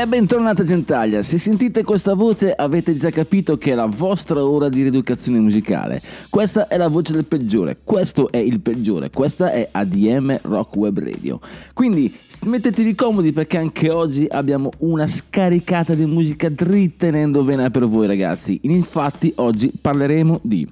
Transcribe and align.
E 0.00 0.06
bentornata 0.06 0.62
Gentaglia, 0.62 1.22
se 1.22 1.38
sentite 1.38 1.82
questa 1.82 2.14
voce 2.14 2.52
avete 2.52 2.94
già 2.94 3.10
capito 3.10 3.58
che 3.58 3.72
è 3.72 3.74
la 3.74 3.86
vostra 3.86 4.44
ora 4.44 4.68
di 4.68 4.82
rieducazione 4.82 5.40
musicale. 5.40 6.00
Questa 6.30 6.68
è 6.68 6.76
la 6.76 6.86
voce 6.86 7.14
del 7.14 7.24
peggiore, 7.24 7.78
questo 7.82 8.30
è 8.30 8.36
il 8.36 8.60
peggiore, 8.60 9.10
questa 9.10 9.50
è 9.50 9.68
ADM 9.72 10.38
Rock 10.42 10.76
Web 10.76 11.00
Radio. 11.00 11.40
Quindi 11.74 12.16
mettetevi 12.44 12.94
comodi 12.94 13.32
perché 13.32 13.58
anche 13.58 13.90
oggi 13.90 14.24
abbiamo 14.30 14.70
una 14.78 15.08
scaricata 15.08 15.94
di 15.94 16.06
musica 16.06 16.48
drittenendo 16.48 17.42
vena 17.42 17.68
per 17.68 17.88
voi 17.88 18.06
ragazzi. 18.06 18.56
Infatti 18.62 19.32
oggi 19.38 19.72
parleremo 19.80 20.38
di 20.44 20.64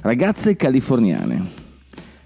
ragazze 0.00 0.56
californiane. 0.56 1.61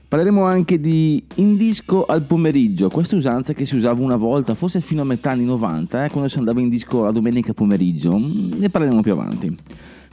Parleremo 0.09 0.45
anche 0.45 0.79
di 0.79 1.21
in 1.37 1.57
disco 1.57 2.05
al 2.07 2.23
pomeriggio, 2.23 2.89
questa 2.89 3.17
usanza 3.17 3.55
che 3.55 3.67
si 3.67 3.75
usava 3.75 4.01
una 4.01 4.15
volta, 4.15 4.55
forse 4.55 4.81
fino 4.81 5.03
a 5.03 5.05
metà 5.05 5.33
anni 5.33 5.45
90, 5.45 6.05
eh, 6.05 6.11
quando 6.11 6.29
si 6.29 6.39
andava 6.39 6.61
in 6.61 6.69
disco 6.69 7.03
la 7.03 7.11
domenica 7.11 7.53
pomeriggio, 7.53 8.17
Mm, 8.17 8.53
ne 8.61 8.71
parleremo 8.71 9.03
più 9.03 9.13
avanti. 9.13 9.57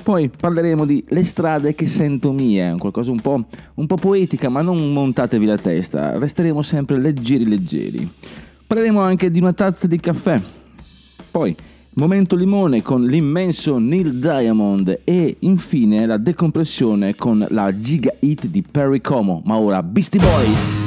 Poi 0.01 0.29
parleremo 0.29 0.85
di 0.85 1.03
Le 1.09 1.23
strade 1.23 1.75
che 1.75 1.85
sento 1.85 2.31
mie, 2.31 2.75
qualcosa 2.79 3.11
un 3.11 3.21
po', 3.21 3.45
un 3.75 3.85
po' 3.85 3.95
poetica, 3.95 4.49
ma 4.49 4.61
non 4.61 4.91
montatevi 4.91 5.45
la 5.45 5.57
testa, 5.57 6.17
resteremo 6.17 6.63
sempre 6.63 6.99
leggeri 6.99 7.47
leggeri. 7.47 8.11
Parleremo 8.65 8.99
anche 8.99 9.29
di 9.29 9.39
una 9.39 9.53
tazza 9.53 9.85
di 9.85 9.99
caffè. 9.99 10.41
Poi 11.29 11.55
Momento 11.95 12.35
limone 12.35 12.81
con 12.81 13.05
l'immenso 13.05 13.77
Neil 13.77 14.15
Diamond 14.15 15.01
e 15.03 15.35
infine 15.41 16.07
la 16.07 16.17
decompressione 16.17 17.13
con 17.13 17.45
la 17.51 17.77
giga 17.77 18.11
hit 18.19 18.47
di 18.47 18.63
Perry 18.63 18.99
Como, 18.99 19.43
ma 19.45 19.57
ora 19.57 19.83
Beastie 19.83 20.19
Boys. 20.19 20.82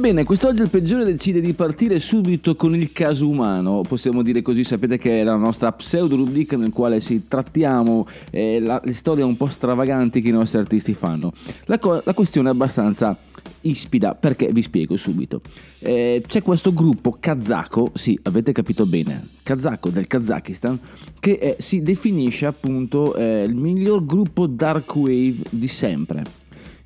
Ebbene, 0.00 0.24
quest'oggi 0.24 0.62
il 0.62 0.70
peggiore 0.70 1.04
decide 1.04 1.42
di 1.42 1.52
partire 1.52 1.98
subito 1.98 2.56
con 2.56 2.74
il 2.74 2.90
caso 2.90 3.28
umano, 3.28 3.82
possiamo 3.86 4.22
dire 4.22 4.40
così, 4.40 4.64
sapete 4.64 4.96
che 4.96 5.20
è 5.20 5.24
la 5.24 5.36
nostra 5.36 5.70
pseudo 5.72 6.16
rubrica 6.16 6.56
nel 6.56 6.72
quale 6.72 7.00
si 7.00 7.28
trattiamo 7.28 8.06
eh, 8.30 8.60
la- 8.60 8.80
le 8.82 8.94
storie 8.94 9.22
un 9.24 9.36
po' 9.36 9.48
stravaganti 9.48 10.22
che 10.22 10.30
i 10.30 10.32
nostri 10.32 10.58
artisti 10.58 10.94
fanno. 10.94 11.34
La, 11.66 11.78
co- 11.78 12.00
la 12.02 12.14
questione 12.14 12.48
è 12.48 12.52
abbastanza 12.52 13.14
ispida, 13.60 14.14
perché 14.14 14.50
vi 14.50 14.62
spiego 14.62 14.96
subito. 14.96 15.42
Eh, 15.80 16.22
c'è 16.26 16.40
questo 16.40 16.72
gruppo 16.72 17.18
kazako, 17.20 17.90
sì, 17.92 18.18
avete 18.22 18.52
capito 18.52 18.86
bene, 18.86 19.22
kazako 19.42 19.90
del 19.90 20.06
Kazakistan, 20.06 20.80
che 21.20 21.32
eh, 21.32 21.56
si 21.58 21.82
definisce 21.82 22.46
appunto 22.46 23.14
eh, 23.16 23.42
il 23.42 23.54
miglior 23.54 24.06
gruppo 24.06 24.46
dark 24.46 24.94
wave 24.96 25.36
di 25.50 25.68
sempre. 25.68 26.39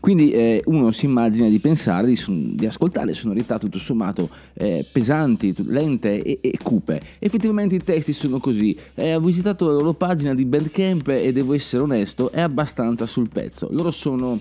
Quindi 0.04 0.32
eh, 0.32 0.60
uno 0.66 0.90
si 0.90 1.06
immagina 1.06 1.48
di 1.48 1.58
pensare, 1.58 2.08
di, 2.08 2.20
di 2.54 2.66
ascoltare 2.66 3.14
sonorità 3.14 3.58
tutto 3.58 3.78
sommato 3.78 4.28
eh, 4.52 4.84
pesanti, 4.92 5.54
lente 5.64 6.22
e, 6.22 6.40
e 6.42 6.58
cupe. 6.62 7.00
Effettivamente 7.18 7.76
i 7.76 7.82
testi 7.82 8.12
sono 8.12 8.38
così. 8.38 8.76
Eh, 8.92 9.14
ho 9.14 9.20
visitato 9.20 9.66
la 9.66 9.72
loro 9.72 9.94
pagina 9.94 10.34
di 10.34 10.44
Bandcamp 10.44 11.08
e 11.08 11.32
devo 11.32 11.54
essere 11.54 11.84
onesto, 11.84 12.30
è 12.30 12.42
abbastanza 12.42 13.06
sul 13.06 13.30
pezzo. 13.30 13.68
Loro 13.70 13.90
sono 13.90 14.38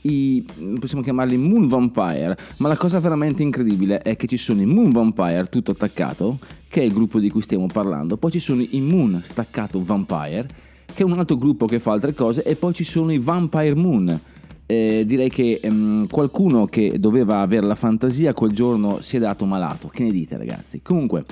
i, 0.00 0.44
possiamo 0.80 1.04
chiamarli 1.04 1.36
Moon 1.36 1.68
Vampire, 1.68 2.36
ma 2.56 2.66
la 2.66 2.76
cosa 2.76 2.98
veramente 2.98 3.44
incredibile 3.44 4.02
è 4.02 4.16
che 4.16 4.26
ci 4.26 4.36
sono 4.36 4.62
i 4.62 4.66
Moon 4.66 4.90
Vampire 4.90 5.46
tutto 5.48 5.70
attaccato, 5.70 6.40
che 6.66 6.80
è 6.80 6.84
il 6.84 6.92
gruppo 6.92 7.20
di 7.20 7.30
cui 7.30 7.40
stiamo 7.40 7.66
parlando, 7.66 8.16
poi 8.16 8.32
ci 8.32 8.40
sono 8.40 8.66
i 8.68 8.80
Moon 8.80 9.20
staccato 9.22 9.80
Vampire, 9.80 10.48
che 10.92 11.04
è 11.04 11.06
un 11.06 11.16
altro 11.16 11.36
gruppo 11.36 11.66
che 11.66 11.78
fa 11.78 11.92
altre 11.92 12.14
cose, 12.14 12.42
e 12.42 12.56
poi 12.56 12.74
ci 12.74 12.82
sono 12.82 13.12
i 13.12 13.18
Vampire 13.18 13.76
Moon. 13.76 14.20
Eh, 14.66 15.04
direi 15.06 15.28
che 15.28 15.60
ehm, 15.62 16.08
qualcuno 16.08 16.66
che 16.66 16.98
doveva 16.98 17.40
avere 17.40 17.66
la 17.66 17.74
fantasia 17.74 18.32
quel 18.32 18.52
giorno 18.52 19.00
si 19.00 19.16
è 19.16 19.20
dato 19.20 19.44
malato. 19.44 19.88
Che 19.88 20.02
ne 20.02 20.10
dite 20.10 20.36
ragazzi? 20.36 20.80
Comunque, 20.82 21.24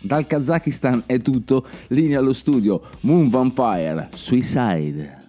dal 0.00 0.26
Kazakistan 0.26 1.02
è 1.06 1.20
tutto, 1.20 1.66
linea 1.88 2.18
allo 2.18 2.32
studio, 2.32 2.82
Moon 3.00 3.28
Vampire, 3.28 4.08
Suicide. 4.14 5.26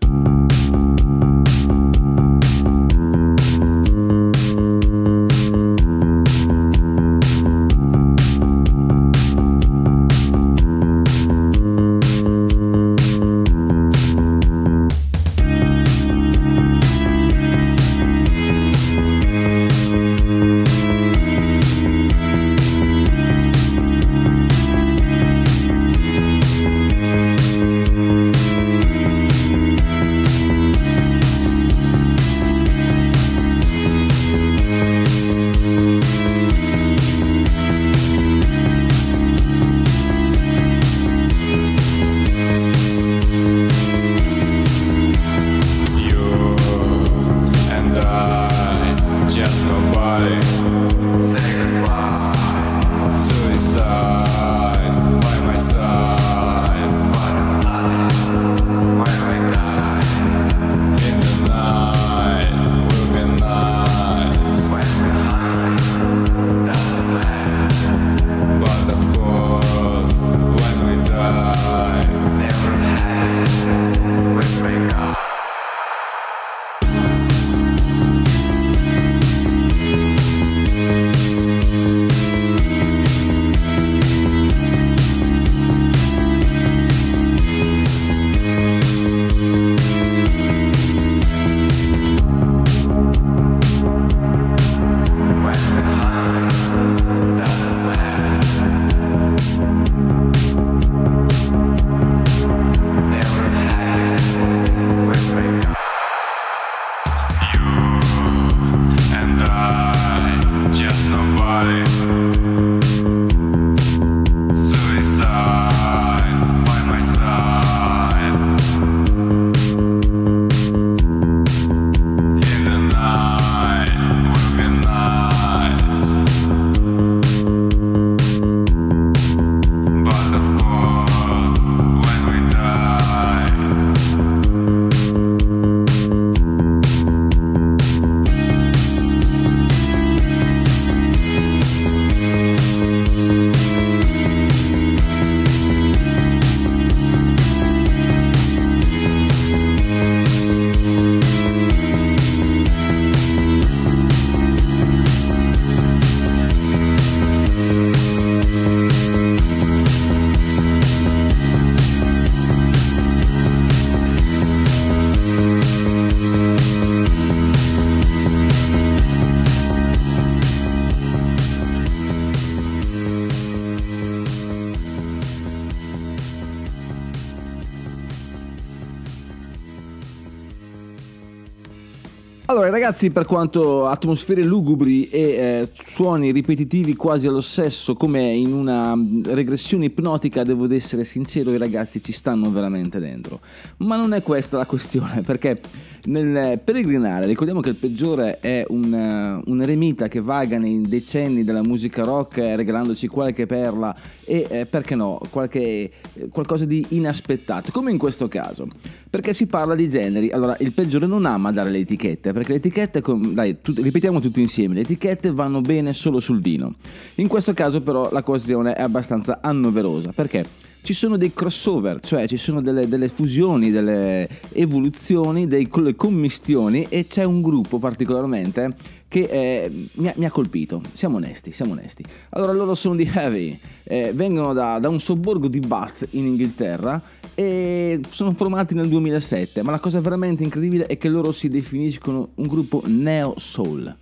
Ragazzi, 182.89 183.11
per 183.11 183.27
quanto 183.27 183.85
atmosfere 183.85 184.43
lugubri 184.43 185.09
e 185.09 185.21
eh, 185.21 185.71
suoni 185.93 186.31
ripetitivi 186.31 186.95
quasi 186.95 187.27
allo 187.27 187.39
stesso, 187.39 187.93
come 187.93 188.31
in 188.31 188.51
una 188.51 188.95
mm, 188.95 189.25
regressione 189.25 189.85
ipnotica, 189.85 190.43
devo 190.43 190.67
essere 190.73 191.03
sincero, 191.03 191.51
i 191.51 191.59
ragazzi 191.59 192.01
ci 192.01 192.11
stanno 192.11 192.49
veramente 192.49 192.97
dentro. 192.97 193.41
Ma 193.77 193.95
non 193.95 194.13
è 194.13 194.23
questa 194.23 194.57
la 194.57 194.65
questione, 194.65 195.21
perché 195.25 195.59
nel 196.05 196.59
peregrinare, 196.63 197.25
ricordiamo 197.25 197.61
che 197.61 197.69
il 197.69 197.75
peggiore 197.75 198.39
è 198.39 198.65
un, 198.69 198.93
eh, 198.93 199.41
un 199.49 199.61
eremita 199.61 200.07
che 200.07 200.21
vaga 200.21 200.57
nei 200.57 200.81
decenni 200.81 201.43
della 201.43 201.63
musica 201.63 202.03
rock 202.03 202.37
eh, 202.37 202.55
regalandoci 202.55 203.07
qualche 203.07 203.45
perla 203.45 203.95
e, 204.23 204.45
eh, 204.49 204.65
perché 204.65 204.95
no, 204.95 205.19
qualche, 205.29 205.59
eh, 205.59 205.91
qualcosa 206.31 206.65
di 206.65 206.85
inaspettato, 206.89 207.71
come 207.71 207.91
in 207.91 207.97
questo 207.97 208.27
caso. 208.27 208.67
Perché 209.09 209.33
si 209.33 209.47
parla 209.47 209.73
di 209.73 209.89
generi. 209.89 210.29
Allora, 210.29 210.55
il 210.59 210.71
peggiore 210.71 211.07
non 211.07 211.25
ama 211.25 211.51
dare 211.51 211.71
le 211.71 211.79
etichette, 211.79 212.31
perché 212.31 212.51
le 212.51 212.57
etichette, 212.57 213.01
dai, 213.33 213.57
tut- 213.61 213.79
ripetiamo 213.79 214.19
tutti 214.19 214.39
insieme, 214.39 214.75
le 214.75 214.81
etichette 214.81 215.31
vanno 215.31 215.61
bene 215.61 215.93
solo 215.93 216.19
sul 216.19 216.41
vino. 216.41 216.75
In 217.15 217.27
questo 217.27 217.53
caso 217.53 217.81
però 217.81 218.09
la 218.11 218.21
questione 218.21 218.73
è 218.73 218.81
abbastanza 218.81 219.39
annoverosa, 219.41 220.11
perché 220.13 220.67
ci 220.81 220.93
sono 220.93 221.17
dei 221.17 221.33
crossover, 221.33 221.99
cioè 221.99 222.27
ci 222.27 222.37
sono 222.37 222.61
delle, 222.61 222.87
delle 222.87 223.09
fusioni, 223.09 223.69
delle 223.69 224.27
evoluzioni, 224.53 225.47
delle 225.89 225.95
commistioni 225.95 226.85
e 226.89 227.05
c'è 227.07 227.23
un 227.23 227.41
gruppo 227.41 227.79
particolarmente 227.79 228.75
che 229.07 229.21
eh, 229.21 229.87
mi, 229.93 230.07
ha, 230.07 230.13
mi, 230.17 230.25
ha, 230.25 230.31
colpito, 230.31 230.81
siamo 230.93 231.17
onesti, 231.17 231.51
siamo 231.51 231.71
onesti. 231.71 232.03
Allora 232.29 232.51
loro 232.51 232.75
sono 232.75 232.95
di 232.95 233.09
Heavy, 233.11 233.59
eh, 233.83 234.11
vengono 234.13 234.53
da, 234.53 234.77
da, 234.77 234.89
un 234.89 234.99
sobborgo 234.99 235.47
di 235.47 235.59
Bath 235.59 236.07
in 236.11 236.27
Inghilterra 236.27 237.01
e 237.33 237.99
sono 238.09 238.33
formati 238.33 238.75
nel 238.75 238.87
2007, 238.87 239.63
ma 239.63 239.71
la 239.71 239.79
cosa 239.79 239.99
veramente 239.99 240.43
incredibile 240.43 240.85
è 240.85 240.97
che 240.97 241.09
loro 241.09 241.31
si 241.31 241.49
definiscono 241.49 242.29
un 242.35 242.47
gruppo 242.47 242.83
neo 242.85 243.33
soul. 243.37 243.95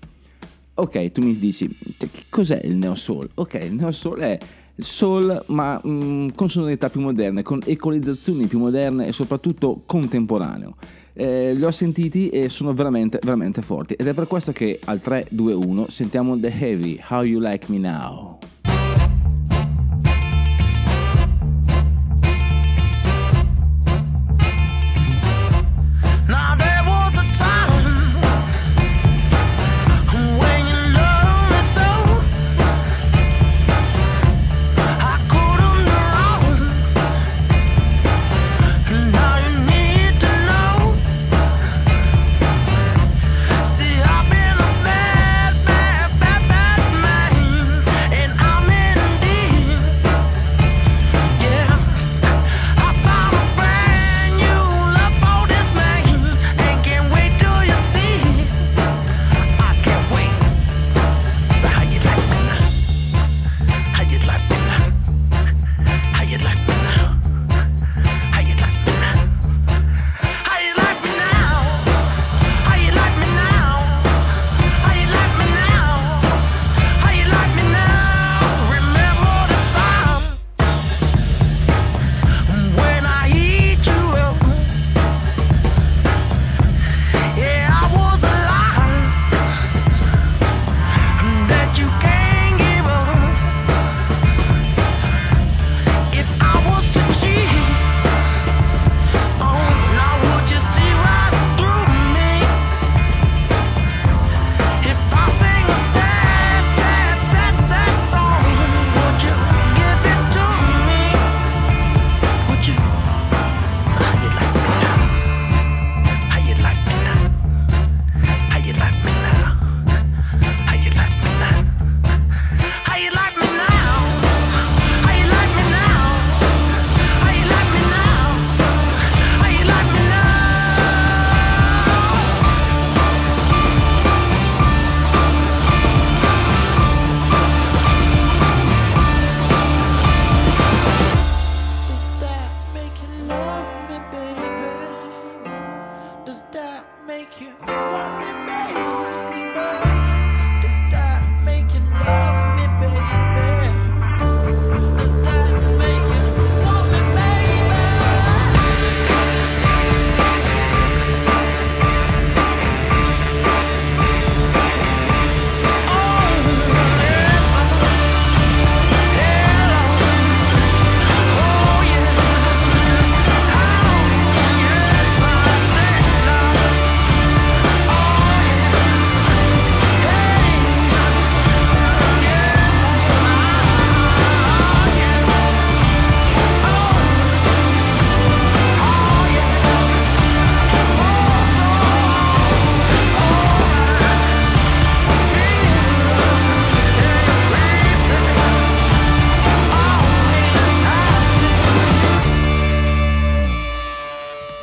Ok, 0.74 1.12
tu 1.12 1.24
mi 1.24 1.38
dici, 1.38 1.70
cos'è 2.29 2.60
il 2.63 2.75
neo 2.75 2.96
soul? 2.96 3.29
Ok, 3.36 3.60
il 3.63 3.74
neo 3.74 3.91
soul 3.91 4.20
è 4.20 4.38
soul 4.77 5.44
ma 5.48 5.79
mh, 5.82 6.34
con 6.36 6.50
sonorità 6.50 6.89
più 6.89 7.01
moderne, 7.01 7.44
con 7.44 7.62
equalizzazioni 7.65 8.46
più 8.46 8.60
moderne 8.60 9.08
e 9.08 9.12
soprattutto 9.12 9.84
contemporaneo. 9.86 10.75
Eh, 11.19 11.55
li 11.55 11.63
ho 11.63 11.71
sentiti 11.71 12.29
e 12.29 12.47
sono 12.47 12.74
veramente, 12.74 13.17
veramente 13.24 13.63
forti. 13.63 13.95
Ed 13.95 14.07
è 14.07 14.13
per 14.13 14.27
questo 14.27 14.51
che 14.51 14.79
al 14.86 15.01
3, 15.01 15.27
2, 15.31 15.53
1 15.53 15.89
sentiamo 15.89 16.39
The 16.39 16.53
Heavy, 16.55 17.01
How 17.09 17.24
You 17.24 17.41
Like 17.41 17.71
Me 17.71 17.79
Now. 17.79 18.38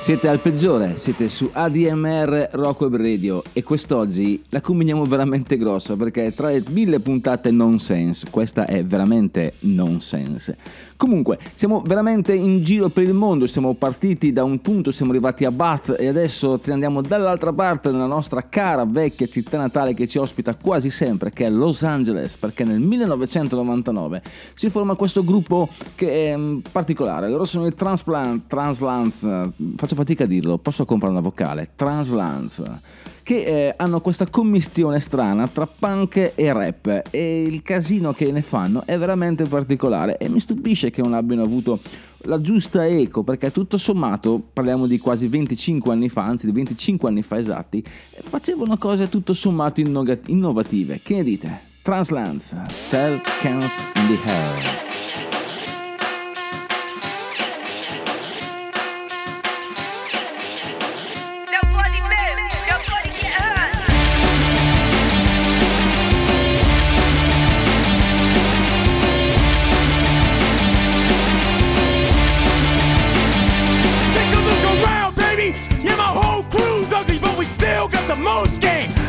Siete 0.04 0.28
al 0.28 0.38
peggiore, 0.38 0.96
siete 0.96 1.30
su 1.30 1.48
ADMR 1.50 2.50
Rock 2.52 2.82
Web 2.82 2.96
Radio 2.96 3.42
e 3.54 3.62
quest'oggi 3.62 4.44
la 4.50 4.60
combiniamo 4.60 5.06
veramente 5.06 5.56
grossa 5.56 5.96
perché 5.96 6.30
tra 6.34 6.50
le 6.50 6.62
mille 6.68 7.00
puntate 7.00 7.50
nonsense, 7.50 8.26
questa 8.28 8.66
è 8.66 8.84
veramente 8.84 9.54
nonsense. 9.60 10.58
Comunque, 10.96 11.38
siamo 11.54 11.82
veramente 11.84 12.34
in 12.34 12.62
giro 12.62 12.88
per 12.88 13.04
il 13.04 13.14
mondo, 13.14 13.46
siamo 13.46 13.74
partiti 13.74 14.32
da 14.32 14.44
un 14.44 14.60
punto, 14.60 14.92
siamo 14.92 15.10
arrivati 15.10 15.44
a 15.44 15.50
Bath 15.50 15.96
e 15.98 16.06
adesso 16.06 16.60
ci 16.60 16.70
andiamo 16.70 17.02
dall'altra 17.02 17.52
parte 17.52 17.90
nella 17.90 18.06
nostra 18.06 18.48
cara 18.48 18.84
vecchia 18.84 19.26
città 19.26 19.58
natale 19.58 19.92
che 19.92 20.06
ci 20.06 20.18
ospita 20.18 20.54
quasi 20.54 20.90
sempre, 20.90 21.32
che 21.32 21.46
è 21.46 21.50
Los 21.50 21.82
Angeles, 21.82 22.36
perché 22.36 22.64
nel 22.64 22.80
1999 22.80 24.22
si 24.54 24.70
forma 24.70 24.94
questo 24.94 25.24
gruppo 25.24 25.68
che 25.96 26.32
è 26.32 26.36
mm, 26.36 26.58
particolare, 26.70 27.28
loro 27.28 27.44
sono 27.44 27.66
i 27.66 27.74
Transplant, 27.74 28.46
Translance, 28.46 29.52
faccio 29.76 29.94
fatica 29.96 30.24
a 30.24 30.26
dirlo, 30.28 30.58
posso 30.58 30.84
comprare 30.84 31.12
una 31.12 31.22
vocale, 31.22 31.70
Translance 31.74 33.02
che 33.24 33.42
eh, 33.42 33.74
hanno 33.76 34.00
questa 34.00 34.28
commistione 34.28 35.00
strana 35.00 35.48
tra 35.48 35.66
punk 35.66 36.32
e 36.36 36.52
rap. 36.52 37.02
E 37.10 37.42
il 37.42 37.62
casino 37.62 38.12
che 38.12 38.30
ne 38.30 38.42
fanno 38.42 38.84
è 38.86 38.96
veramente 38.96 39.42
particolare. 39.44 40.18
E 40.18 40.28
mi 40.28 40.38
stupisce 40.38 40.90
che 40.90 41.02
non 41.02 41.14
abbiano 41.14 41.42
avuto 41.42 41.80
la 42.26 42.40
giusta 42.40 42.86
eco 42.86 43.22
perché 43.22 43.50
tutto 43.50 43.76
sommato 43.76 44.40
parliamo 44.52 44.86
di 44.86 44.98
quasi 44.98 45.26
25 45.26 45.92
anni 45.92 46.08
fa 46.08 46.24
anzi 46.24 46.46
di 46.46 46.52
25 46.52 47.06
anni 47.10 47.20
fa 47.20 47.38
esatti 47.38 47.84
facevano 48.22 48.78
cose 48.78 49.08
tutto 49.08 49.32
sommato 49.32 49.80
innovative. 49.80 51.00
Che 51.02 51.14
ne 51.14 51.24
dite? 51.24 51.60
Translance. 51.82 52.56
Tell 52.90 53.20
Cans 53.40 53.72
in 53.96 54.06
the 54.06 54.18
Hair 54.24 54.83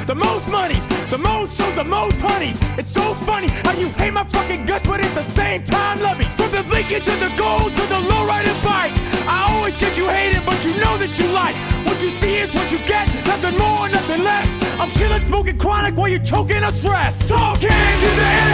the 0.05 0.15
most 0.15 0.47
money, 0.51 0.75
the 1.09 1.17
most 1.17 1.57
shows, 1.57 1.75
the 1.75 1.83
most 1.83 2.19
honeys. 2.21 2.59
It's 2.77 2.91
so 2.91 3.13
funny 3.25 3.47
how 3.47 3.73
you 3.73 3.89
hate 3.89 4.13
my 4.13 4.23
fucking 4.23 4.65
guts, 4.65 4.87
but 4.87 4.99
at 4.99 5.11
the 5.15 5.23
same 5.23 5.63
time 5.63 5.99
love 6.01 6.19
me. 6.19 6.25
From 6.37 6.51
the 6.51 6.61
Lincoln 6.69 7.01
to 7.01 7.11
the 7.17 7.31
gold 7.35 7.73
to 7.73 7.83
the 7.93 7.99
lowrider 8.09 8.55
bike, 8.63 8.93
I 9.27 9.51
always 9.51 9.75
get 9.77 9.97
you 9.97 10.07
hated, 10.07 10.45
but 10.45 10.63
you 10.63 10.71
know 10.77 10.97
that 10.97 11.17
you 11.17 11.27
like. 11.33 11.55
What 11.87 12.01
you 12.01 12.09
see 12.09 12.35
is 12.37 12.53
what 12.53 12.71
you 12.71 12.77
get, 12.85 13.07
nothing 13.25 13.57
more, 13.57 13.89
nothing 13.89 14.23
less. 14.23 14.47
I'm 14.79 14.91
killing, 14.91 15.21
smoking 15.21 15.57
chronic 15.57 15.95
while 15.95 16.09
you're 16.09 16.19
choking 16.19 16.63
on 16.63 16.73
stress. 16.73 17.27
Talking 17.27 17.69
to 17.69 18.09
the 18.21 18.44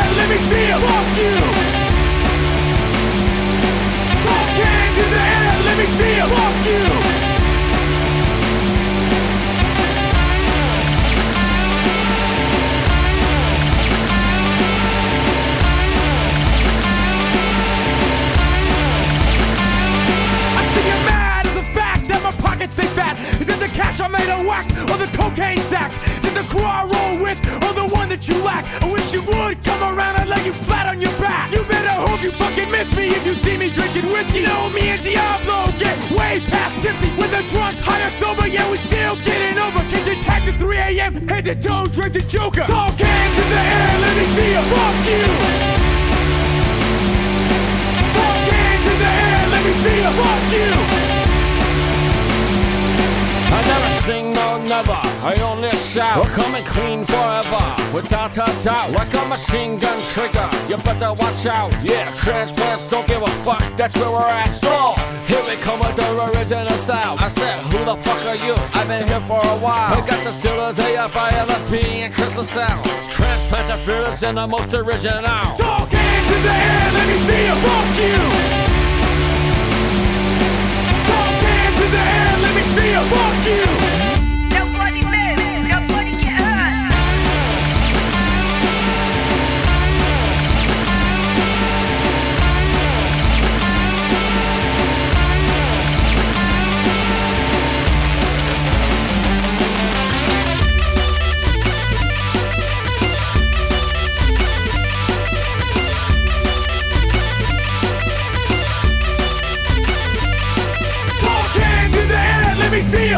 And 72.41 72.49
Sound. 72.49 72.83
Transplants 73.11 73.69
are 73.69 73.77
fearless 73.77 74.23
and 74.23 74.35
the 74.35 74.47
most 74.47 74.73
original. 74.73 75.21
Talk 75.21 75.89
hands 75.89 76.31
in 76.35 76.41
the 76.41 76.49
air, 76.49 76.91
let 76.91 77.07
me 77.07 77.17
see 77.27 77.45
you. 77.45 77.55
Fuck 77.61 78.35
you. 78.35 78.40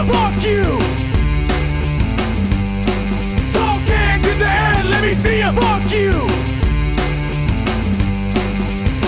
Fuck 0.07 0.43
you. 0.43 0.63
Talk 3.51 3.81
hands 3.87 4.27
in 4.27 4.39
the 4.39 4.47
air, 4.47 4.83
let 4.83 5.01
me 5.03 5.13
see 5.13 5.37
you. 5.39 5.51
Fuck 5.51 5.83
you. 5.91 6.11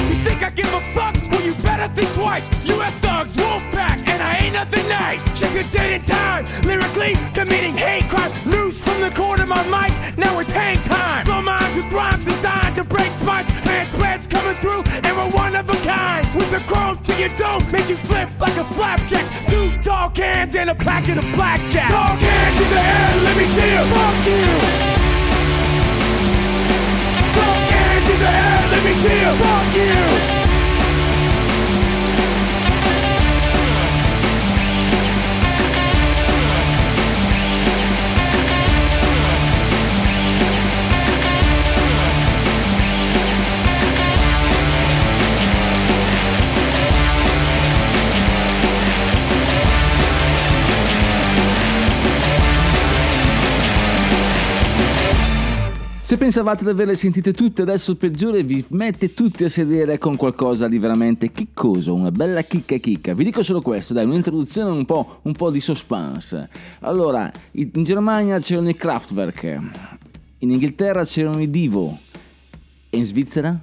You 0.10 0.18
think 0.24 0.44
I 0.44 0.50
give 0.56 0.72
a 0.74 0.82
fuck? 0.96 1.16
Well, 1.32 1.42
you 1.42 1.54
better 1.64 1.88
think 1.94 2.14
twice. 2.14 2.46
U.S. 2.66 2.94
thugs, 3.00 3.36
Wolfpack, 3.36 4.08
and 4.08 4.22
I 4.22 4.38
ain't 4.44 4.54
nothing 4.54 4.88
nice. 4.88 5.24
Check 5.40 5.52
the 5.54 5.64
date 5.78 5.96
and 5.96 6.08
time. 6.08 6.46
Lyrically, 6.64 7.16
committing 7.34 7.76
hate 7.76 8.04
crime. 8.10 8.32
Loose 8.46 8.84
from 8.84 9.02
the 9.02 9.12
corner 9.12 9.44
of 9.44 9.50
my 9.50 9.64
mic, 9.68 10.18
now 10.18 10.40
it's 10.40 10.52
hang 10.52 10.78
time. 10.84 11.26
Blow 11.26 11.42
minds 11.42 11.76
with 11.76 11.92
rhymes 11.92 12.26
designed 12.26 12.76
to 12.76 12.84
break 12.84 13.12
spines. 13.12 13.55
Transplants 13.76 14.28
coming 14.28 14.56
through, 14.56 14.84
and 15.04 15.12
we're 15.18 15.32
one 15.36 15.56
of 15.56 15.70
a 15.70 15.76
kind. 15.84 16.26
With 16.36 16.54
a 16.54 16.62
chrome 16.66 16.98
to 17.04 17.14
your 17.20 17.30
dome, 17.36 17.64
make 17.72 17.90
you 17.90 17.98
flip 17.98 18.30
like 18.40 18.56
a 18.56 18.64
flapjack. 18.64 19.26
Two 19.48 19.68
tall 19.82 20.10
cans 20.10 20.56
and 20.56 20.70
a 20.70 20.76
packet 20.76 21.18
of 21.18 21.26
blackjack. 21.36 21.90
Tall 21.92 22.16
cans 22.18 22.62
in 22.62 22.70
the 22.70 22.82
air, 22.96 23.12
let 23.28 23.36
me 23.36 23.46
see 23.56 23.72
you. 23.76 23.84
Fuck 23.94 24.18
you. 24.32 24.46
Tall 27.36 27.60
cans 27.72 28.10
in 28.14 28.20
the 28.24 28.32
air, 28.46 28.62
let 28.72 28.82
me 28.88 28.94
see 29.04 29.20
you. 29.24 29.34
Fuck 29.44 30.30
you. 30.30 30.35
Se 56.16 56.22
pensavate 56.22 56.64
di 56.64 56.70
averle 56.70 56.96
sentite 56.96 57.34
tutte, 57.34 57.64
adesso 57.64 57.92
il 57.92 57.98
peggiore 57.98 58.42
vi 58.42 58.64
mette 58.70 59.14
tutti 59.14 59.44
a 59.44 59.50
sedere 59.50 59.98
con 59.98 60.16
qualcosa 60.16 60.70
di 60.70 60.80
veramente 60.80 61.30
chiccoso, 61.30 61.94
una 61.94 62.10
bella 62.10 62.42
chicca 62.44 62.78
chicca. 62.78 63.14
Vi 63.14 63.26
dico 63.26 63.44
solo 63.44 63.62
questo, 63.62 63.92
dai, 63.92 64.06
un'introduzione 64.06 64.70
un 64.70 64.86
po', 64.86 65.20
un 65.24 65.34
po' 65.34 65.52
di 65.52 65.60
suspense. 65.60 66.48
Allora, 66.80 67.30
in 67.52 67.84
Germania 67.84 68.40
c'erano 68.40 68.70
i 68.70 68.78
Kraftwerk, 68.78 69.44
in 70.38 70.52
Inghilterra 70.52 71.04
c'erano 71.04 71.42
i 71.42 71.50
Divo, 71.50 72.00
e 72.90 72.98
in 72.98 73.06
Svizzera? 73.06 73.60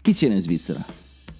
Chi 0.00 0.14
c'era 0.14 0.32
in 0.32 0.40
Svizzera? 0.40 0.82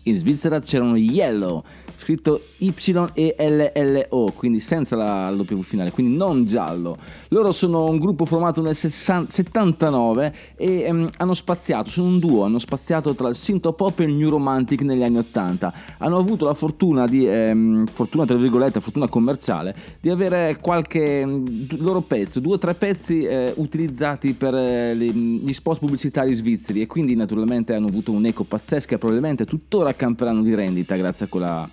In 0.02 0.18
Svizzera 0.18 0.60
c'erano 0.60 0.98
gli 0.98 1.10
Yellow, 1.10 1.64
scritto 1.98 2.40
Y-E-L-L-O, 2.58 4.32
quindi 4.32 4.60
senza 4.60 4.96
la 4.96 5.30
W 5.30 5.60
finale, 5.60 5.90
quindi 5.90 6.16
non 6.16 6.46
giallo. 6.46 6.96
Loro 7.28 7.52
sono 7.52 7.84
un 7.84 7.98
gruppo 7.98 8.24
formato 8.24 8.62
nel 8.62 8.74
60 8.74 9.30
79 9.30 10.34
e 10.56 10.82
ehm, 10.82 11.10
hanno 11.18 11.34
spaziato, 11.34 11.90
sono 11.90 12.08
un 12.08 12.18
duo, 12.18 12.44
hanno 12.44 12.58
spaziato 12.58 13.14
tra 13.14 13.28
il 13.28 13.34
synthpop 13.34 14.00
e 14.00 14.04
il 14.04 14.14
new 14.14 14.28
romantic 14.28 14.82
negli 14.82 15.02
anni 15.02 15.18
80. 15.18 15.72
Hanno 15.98 16.18
avuto 16.18 16.44
la 16.44 16.54
fortuna 16.54 17.06
di, 17.06 17.26
ehm, 17.26 17.86
fortuna 17.86 18.24
tra 18.24 18.36
virgolette, 18.36 18.80
fortuna 18.80 19.08
commerciale, 19.08 19.74
di 20.00 20.10
avere 20.10 20.58
qualche 20.60 21.24
mm, 21.24 21.44
d- 21.44 21.76
loro 21.80 22.00
pezzo, 22.00 22.40
due 22.40 22.54
o 22.54 22.58
tre 22.58 22.74
pezzi 22.74 23.22
eh, 23.22 23.52
utilizzati 23.56 24.32
per 24.32 24.54
eh, 24.54 24.96
gli 24.96 25.52
spot 25.52 25.78
pubblicitari 25.78 26.32
svizzeri 26.34 26.82
e 26.82 26.86
quindi 26.86 27.14
naturalmente 27.14 27.74
hanno 27.74 27.88
avuto 27.88 28.12
un'eco 28.12 28.44
pazzesca 28.44 28.94
e 28.94 28.98
probabilmente 28.98 29.44
tuttora 29.44 29.92
camperanno 29.94 30.42
di 30.42 30.54
rendita 30.54 30.96
grazie 30.96 31.26
a 31.26 31.28
quella, 31.28 31.68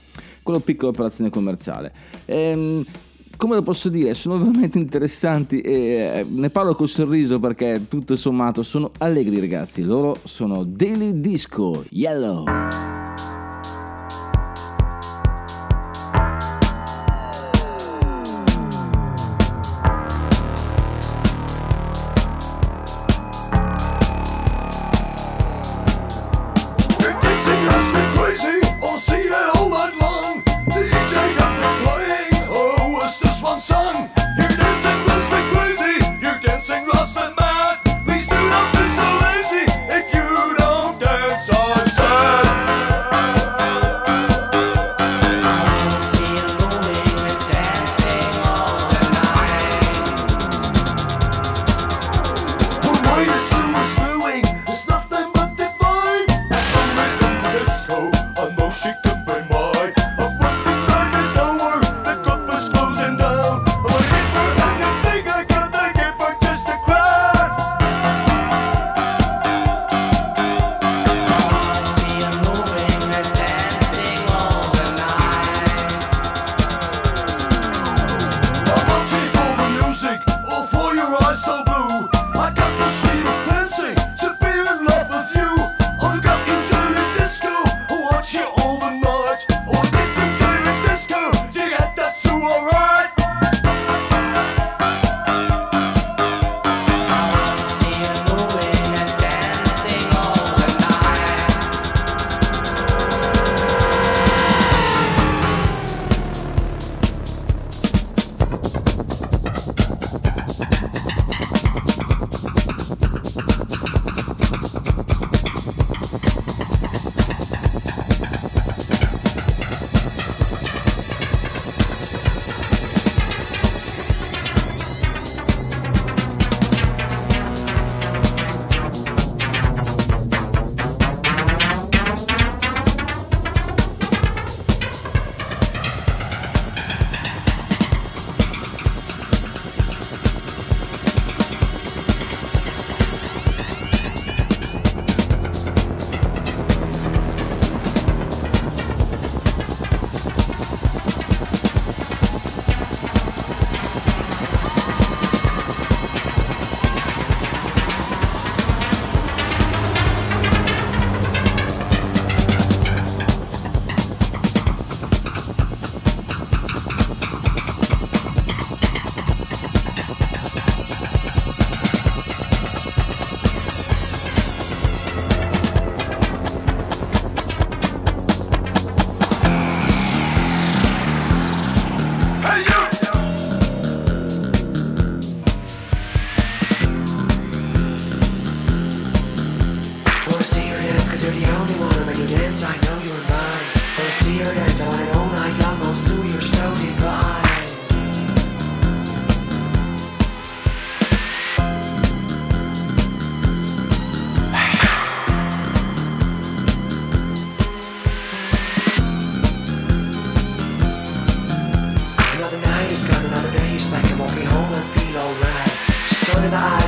quella 0.45 0.59
piccola 0.59 0.91
operazione 0.91 1.31
commerciale. 1.31 1.91
Ehm, 2.25 2.85
come 3.35 3.55
lo 3.55 3.63
posso 3.63 3.89
dire, 3.89 4.13
sono 4.13 4.37
veramente 4.39 4.77
interessanti 4.77 5.59
e 5.61 5.73
eh, 5.73 6.25
ne 6.29 6.49
parlo 6.51 6.75
col 6.75 6.87
sorriso 6.87 7.39
perché 7.39 7.87
tutto 7.89 8.15
sommato 8.15 8.61
sono 8.61 8.91
allegri 8.99 9.39
ragazzi. 9.39 9.81
Loro 9.81 10.15
sono 10.23 10.63
Daily 10.63 11.19
Disco 11.19 11.83
Yellow. 11.89 12.43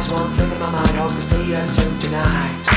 so 0.07 0.15
I'm 0.15 0.31
filling 0.31 0.59
my 0.59 0.71
mind. 0.71 0.95
Hope 0.95 1.09
to 1.09 1.21
see 1.21 1.49
you 1.49 1.55
soon 1.55 1.99
tonight. 1.99 2.76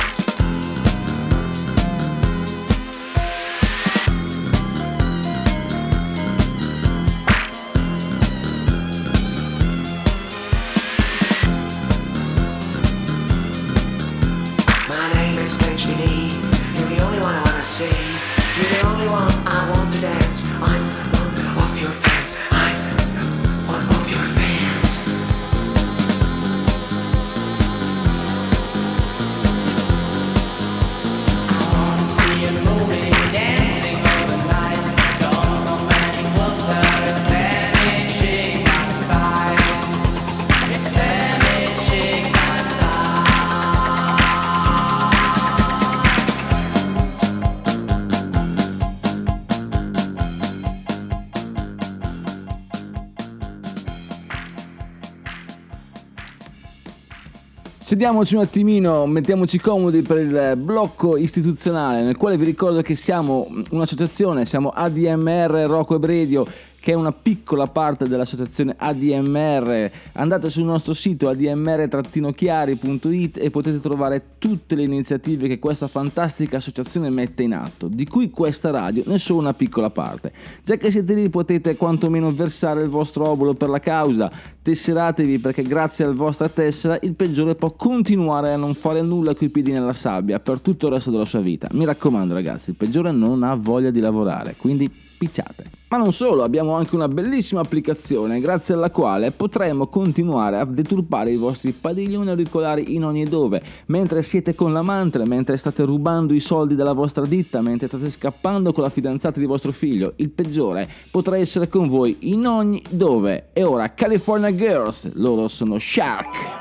Sediamoci 58.00 58.34
un 58.34 58.40
attimino, 58.40 59.06
mettiamoci 59.06 59.60
comodi 59.60 60.00
per 60.00 60.16
il 60.20 60.56
blocco 60.56 61.18
istituzionale 61.18 62.00
nel 62.00 62.16
quale 62.16 62.38
vi 62.38 62.46
ricordo 62.46 62.80
che 62.80 62.96
siamo 62.96 63.46
un'associazione, 63.72 64.46
siamo 64.46 64.70
ADMR 64.70 65.66
Rocco 65.66 65.96
Ebredio 65.96 66.46
che 66.90 66.96
è 66.96 66.98
una 66.98 67.12
piccola 67.12 67.68
parte 67.68 68.08
dell'associazione 68.08 68.74
ADMR. 68.76 69.88
Andate 70.14 70.50
sul 70.50 70.64
nostro 70.64 70.92
sito 70.92 71.28
admr-chiari.it 71.28 73.38
e 73.38 73.48
potete 73.50 73.78
trovare 73.78 74.20
tutte 74.38 74.74
le 74.74 74.82
iniziative 74.82 75.46
che 75.46 75.60
questa 75.60 75.86
fantastica 75.86 76.56
associazione 76.56 77.08
mette 77.08 77.44
in 77.44 77.54
atto, 77.54 77.86
di 77.86 78.08
cui 78.08 78.30
questa 78.30 78.70
radio 78.70 79.04
ne 79.06 79.14
è 79.14 79.18
solo 79.18 79.38
una 79.38 79.54
piccola 79.54 79.90
parte. 79.90 80.32
Già 80.64 80.78
che 80.78 80.90
siete 80.90 81.14
lì 81.14 81.28
potete 81.28 81.76
quantomeno 81.76 82.32
versare 82.32 82.82
il 82.82 82.88
vostro 82.88 83.28
obolo 83.28 83.54
per 83.54 83.68
la 83.68 83.78
causa, 83.78 84.28
tesseratevi 84.60 85.38
perché 85.38 85.62
grazie 85.62 86.04
alla 86.04 86.14
vostra 86.14 86.48
tessera 86.48 86.98
il 87.02 87.14
peggiore 87.14 87.54
può 87.54 87.70
continuare 87.70 88.52
a 88.52 88.56
non 88.56 88.74
fare 88.74 89.00
nulla 89.00 89.36
coi 89.36 89.50
piedi 89.50 89.70
nella 89.70 89.92
sabbia 89.92 90.40
per 90.40 90.58
tutto 90.58 90.86
il 90.86 90.92
resto 90.94 91.12
della 91.12 91.24
sua 91.24 91.38
vita. 91.38 91.68
Mi 91.70 91.84
raccomando 91.84 92.34
ragazzi, 92.34 92.70
il 92.70 92.76
peggiore 92.76 93.12
non 93.12 93.44
ha 93.44 93.54
voglia 93.54 93.90
di 93.90 94.00
lavorare, 94.00 94.56
quindi 94.58 95.09
picciate. 95.20 95.70
Ma 95.88 95.98
non 95.98 96.12
solo, 96.14 96.44
abbiamo 96.44 96.72
anche 96.72 96.94
una 96.94 97.08
bellissima 97.08 97.60
applicazione 97.60 98.40
grazie 98.40 98.72
alla 98.72 98.90
quale 98.90 99.32
potremo 99.32 99.88
continuare 99.88 100.56
a 100.56 100.64
deturpare 100.64 101.30
i 101.30 101.36
vostri 101.36 101.72
padiglioni 101.72 102.30
auricolari 102.30 102.94
in 102.94 103.04
ogni 103.04 103.24
dove, 103.24 103.60
mentre 103.86 104.22
siete 104.22 104.54
con 104.54 104.72
l'amante, 104.72 105.26
mentre 105.26 105.58
state 105.58 105.82
rubando 105.82 106.32
i 106.32 106.40
soldi 106.40 106.74
dalla 106.74 106.94
vostra 106.94 107.26
ditta, 107.26 107.60
mentre 107.60 107.88
state 107.88 108.08
scappando 108.08 108.72
con 108.72 108.82
la 108.82 108.88
fidanzata 108.88 109.38
di 109.38 109.46
vostro 109.46 109.72
figlio. 109.72 110.14
Il 110.16 110.30
peggiore 110.30 110.88
potrà 111.10 111.36
essere 111.36 111.68
con 111.68 111.88
voi 111.88 112.16
in 112.20 112.46
ogni 112.46 112.82
dove. 112.88 113.48
E 113.52 113.62
ora 113.62 113.92
California 113.92 114.54
Girls, 114.54 115.10
loro 115.14 115.48
sono 115.48 115.78
Shark. 115.78 116.59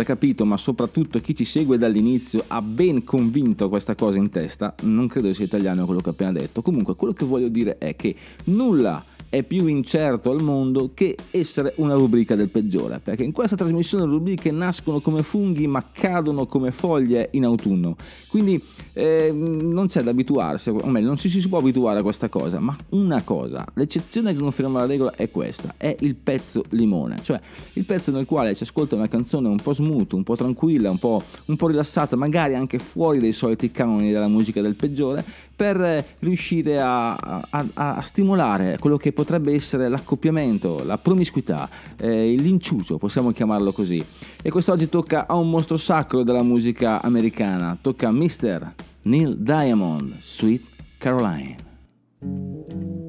Già 0.00 0.04
capito, 0.04 0.44
ma 0.44 0.56
soprattutto 0.56 1.20
chi 1.20 1.34
ci 1.34 1.44
segue 1.44 1.78
dall'inizio 1.78 2.44
ha 2.48 2.62
ben 2.62 3.04
convinto 3.04 3.68
questa 3.68 3.94
cosa 3.94 4.18
in 4.18 4.30
testa, 4.30 4.74
non 4.82 5.06
credo 5.08 5.32
sia 5.34 5.44
italiano 5.44 5.84
quello 5.84 6.00
che 6.00 6.08
ho 6.08 6.12
appena 6.12 6.32
detto. 6.32 6.62
Comunque, 6.62 6.96
quello 6.96 7.12
che 7.12 7.24
voglio 7.24 7.48
dire 7.48 7.78
è 7.78 7.94
che 7.96 8.14
nulla 8.44 9.04
è 9.30 9.44
più 9.44 9.66
incerto 9.66 10.32
al 10.32 10.42
mondo 10.42 10.90
che 10.92 11.16
essere 11.30 11.72
una 11.76 11.94
rubrica 11.94 12.34
del 12.34 12.48
peggiore, 12.48 13.00
perché 13.02 13.22
in 13.22 13.30
questa 13.30 13.54
trasmissione 13.56 14.04
rubriche 14.04 14.50
nascono 14.50 14.98
come 15.00 15.22
funghi 15.22 15.68
ma 15.68 15.86
cadono 15.92 16.46
come 16.46 16.72
foglie 16.72 17.28
in 17.32 17.44
autunno. 17.44 17.96
Quindi 18.26 18.60
eh, 18.92 19.30
non 19.32 19.86
c'è 19.86 20.02
da 20.02 20.10
abituarsi, 20.10 20.70
o 20.70 20.86
meglio, 20.88 21.06
non 21.06 21.16
ci 21.16 21.28
si 21.28 21.48
può 21.48 21.58
abituare 21.58 22.00
a 22.00 22.02
questa 22.02 22.28
cosa, 22.28 22.58
ma 22.58 22.76
una 22.90 23.22
cosa, 23.22 23.64
l'eccezione 23.74 24.32
che 24.34 24.40
conferma 24.40 24.80
la 24.80 24.86
regola 24.86 25.14
è 25.14 25.30
questa, 25.30 25.74
è 25.76 25.94
il 26.00 26.16
pezzo 26.16 26.64
limone, 26.70 27.20
cioè 27.22 27.40
il 27.74 27.84
pezzo 27.84 28.10
nel 28.10 28.26
quale 28.26 28.54
si 28.56 28.64
ascolta 28.64 28.96
una 28.96 29.08
canzone 29.08 29.46
un 29.46 29.58
po' 29.62 29.72
smooth, 29.72 30.12
un 30.12 30.24
po' 30.24 30.34
tranquilla, 30.34 30.90
un 30.90 30.98
po', 30.98 31.22
un 31.46 31.56
po' 31.56 31.68
rilassata, 31.68 32.16
magari 32.16 32.54
anche 32.56 32.80
fuori 32.80 33.20
dai 33.20 33.32
soliti 33.32 33.70
canoni 33.70 34.10
della 34.10 34.28
musica 34.28 34.60
del 34.60 34.74
peggiore, 34.74 35.24
per 35.60 36.02
riuscire 36.20 36.80
a, 36.80 37.14
a- 37.14 37.66
a 37.74 38.00
stimolare 38.00 38.78
quello 38.78 38.96
che 38.96 39.12
potrebbe 39.12 39.52
essere 39.52 39.90
l'accoppiamento, 39.90 40.80
la 40.86 40.96
promiscuità, 40.96 41.68
eh, 41.98 42.34
l'inciucio, 42.38 42.96
possiamo 42.96 43.30
chiamarlo 43.30 43.70
così. 43.70 44.02
E 44.40 44.50
quest'oggi 44.50 44.88
tocca 44.88 45.26
a 45.26 45.34
un 45.34 45.50
mostro 45.50 45.76
sacro 45.76 46.22
della 46.22 46.42
musica 46.42 47.02
americana, 47.02 47.76
tocca 47.78 48.08
a 48.08 48.10
Mr. 48.10 48.72
Neil 49.02 49.36
Diamond, 49.36 50.14
Sweet 50.22 50.64
Caroline. 50.96 53.08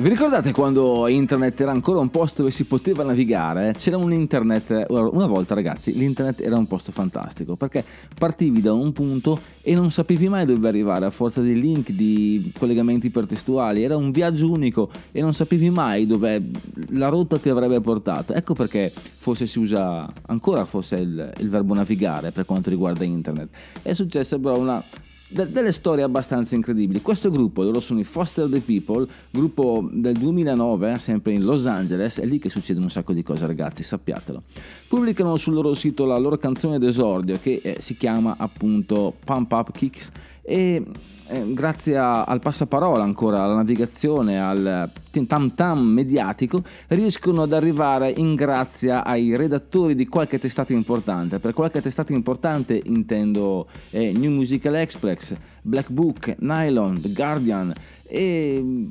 Vi 0.00 0.08
ricordate 0.08 0.52
quando 0.52 1.08
internet 1.08 1.60
era 1.60 1.72
ancora 1.72 1.98
un 1.98 2.10
posto 2.10 2.42
dove 2.42 2.54
si 2.54 2.62
poteva 2.66 3.02
navigare? 3.02 3.72
C'era 3.76 3.96
un 3.96 4.12
internet, 4.12 4.86
una 4.90 5.26
volta 5.26 5.54
ragazzi, 5.54 5.92
l'internet 5.92 6.40
era 6.40 6.56
un 6.56 6.68
posto 6.68 6.92
fantastico 6.92 7.56
perché 7.56 7.84
partivi 8.16 8.60
da 8.60 8.72
un 8.72 8.92
punto 8.92 9.36
e 9.60 9.74
non 9.74 9.90
sapevi 9.90 10.28
mai 10.28 10.46
dove 10.46 10.68
arrivare 10.68 11.04
a 11.04 11.10
forza 11.10 11.40
di 11.40 11.60
link, 11.60 11.90
di 11.90 12.52
collegamenti 12.56 13.08
ipertestuali, 13.08 13.82
era 13.82 13.96
un 13.96 14.12
viaggio 14.12 14.48
unico 14.48 14.88
e 15.10 15.20
non 15.20 15.34
sapevi 15.34 15.68
mai 15.68 16.06
dove 16.06 16.44
la 16.90 17.08
rotta 17.08 17.36
ti 17.36 17.48
avrebbe 17.48 17.80
portato. 17.80 18.34
Ecco 18.34 18.54
perché 18.54 18.92
forse 18.94 19.48
si 19.48 19.58
usa 19.58 20.08
ancora 20.26 20.64
forse 20.64 20.94
il, 20.94 21.32
il 21.38 21.48
verbo 21.48 21.74
navigare 21.74 22.30
per 22.30 22.44
quanto 22.44 22.70
riguarda 22.70 23.02
internet. 23.02 23.48
È 23.82 23.94
successa 23.94 24.38
però 24.38 24.60
una 24.60 24.80
de- 25.28 25.50
delle 25.50 25.72
storie 25.72 26.02
abbastanza 26.02 26.54
incredibili. 26.54 27.02
Questo 27.02 27.30
gruppo, 27.30 27.62
loro 27.62 27.80
sono 27.80 28.00
i 28.00 28.04
Foster 28.04 28.48
the 28.48 28.60
People, 28.60 29.06
gruppo 29.30 29.88
del 29.92 30.14
2009, 30.14 30.98
sempre 30.98 31.32
in 31.32 31.44
Los 31.44 31.66
Angeles, 31.66 32.18
è 32.18 32.24
lì 32.24 32.38
che 32.38 32.48
succedono 32.48 32.86
un 32.86 32.90
sacco 32.90 33.12
di 33.12 33.22
cose 33.22 33.46
ragazzi, 33.46 33.82
sappiatelo. 33.82 34.42
Pubblicano 34.88 35.36
sul 35.36 35.54
loro 35.54 35.74
sito 35.74 36.04
la 36.06 36.18
loro 36.18 36.38
canzone 36.38 36.78
d'esordio 36.78 37.38
che 37.40 37.60
eh, 37.62 37.76
si 37.78 37.96
chiama 37.96 38.36
appunto 38.38 39.14
Pump 39.24 39.52
Up 39.52 39.72
Kicks 39.72 40.10
e 40.48 40.82
eh, 41.30 41.52
grazie 41.52 41.98
a- 41.98 42.24
al 42.24 42.40
passaparola 42.40 43.02
ancora, 43.02 43.42
alla 43.42 43.56
navigazione, 43.56 44.40
al 44.42 44.90
tam 45.26 45.52
tam 45.54 45.80
mediatico, 45.80 46.62
riescono 46.86 47.42
ad 47.42 47.52
arrivare 47.52 48.10
in 48.16 48.34
grazia 48.36 49.04
ai 49.04 49.36
redattori 49.36 49.94
di 49.94 50.06
qualche 50.06 50.38
testata 50.38 50.72
importante. 50.72 51.38
Per 51.38 51.52
qualche 51.52 51.82
testata 51.82 52.12
importante 52.12 52.80
intendo 52.82 53.66
eh, 53.90 54.12
New 54.12 54.30
Musical 54.30 54.76
Express, 54.76 55.34
Black 55.60 55.90
Book, 55.90 56.36
Nylon, 56.38 57.00
The 57.00 57.12
Guardian 57.12 57.74
e 58.04 58.88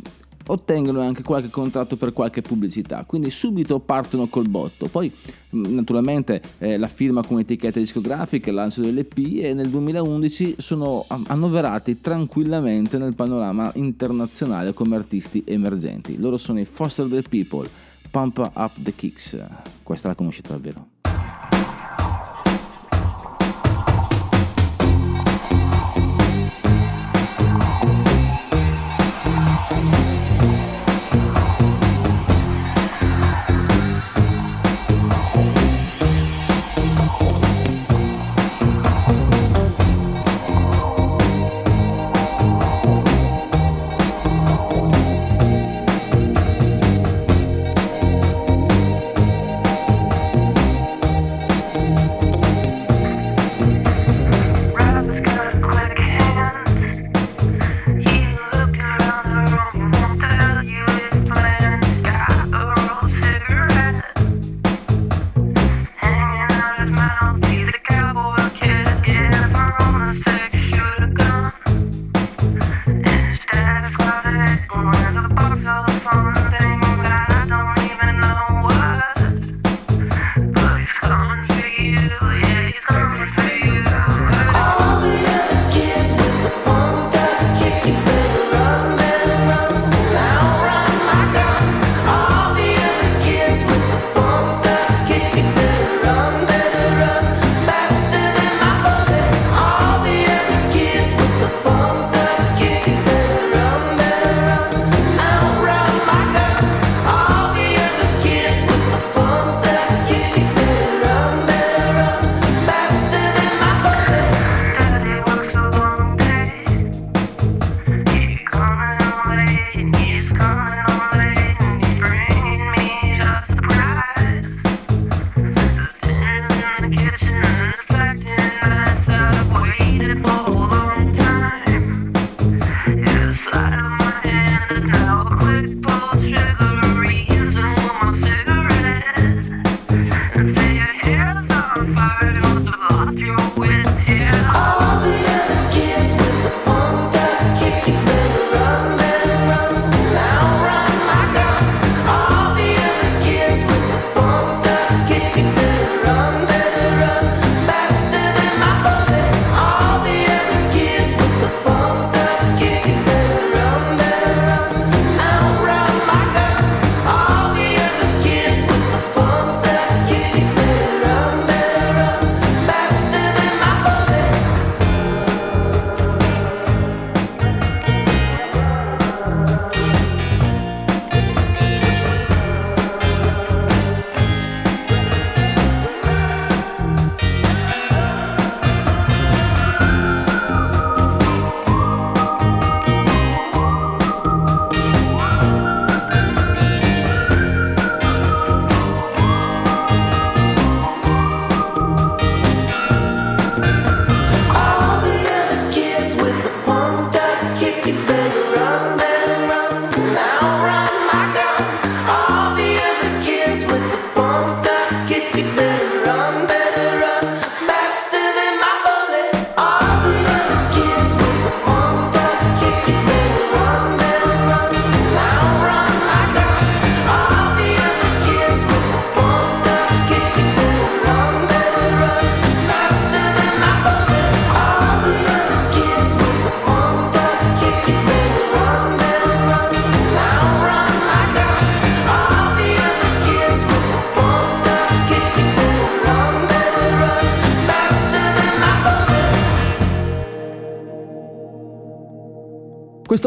ottengono 0.48 1.02
anche 1.02 1.24
qualche 1.24 1.50
contratto 1.50 1.98
per 1.98 2.14
qualche 2.14 2.42
pubblicità, 2.42 3.04
quindi 3.06 3.30
subito 3.30 3.80
partono 3.80 4.28
col 4.28 4.50
botto. 4.50 4.88
Poi 4.88 5.12
mh, 5.50 5.74
naturalmente 5.74 6.42
eh, 6.60 6.78
la 6.78 6.88
firma 6.88 7.24
con 7.24 7.40
etichette 7.40 7.80
discografiche, 7.80 8.50
il 8.50 8.56
lancio 8.56 8.82
dell'EP 8.82 9.18
e 9.18 9.54
nel 9.54 9.70
2011 9.70 10.56
sono 10.58 11.06
annoverati 11.08 12.02
tranquillamente 12.02 12.98
nel 12.98 13.16
panorama 13.16 13.72
internazionale 13.76 14.74
come 14.74 14.96
artisti 14.96 15.44
emergenti. 15.46 16.18
Loro 16.18 16.38
sono 16.38 16.60
i 16.60 16.66
Foster 16.66 17.08
the 17.08 17.24
People, 17.28 17.70
Pump 18.10 18.38
Up 18.54 18.72
the 18.82 18.94
Kicks. 18.94 19.38
Questa 19.84 20.08
la 20.08 20.16
conoscete 20.16 20.50
davvero. 20.50 20.97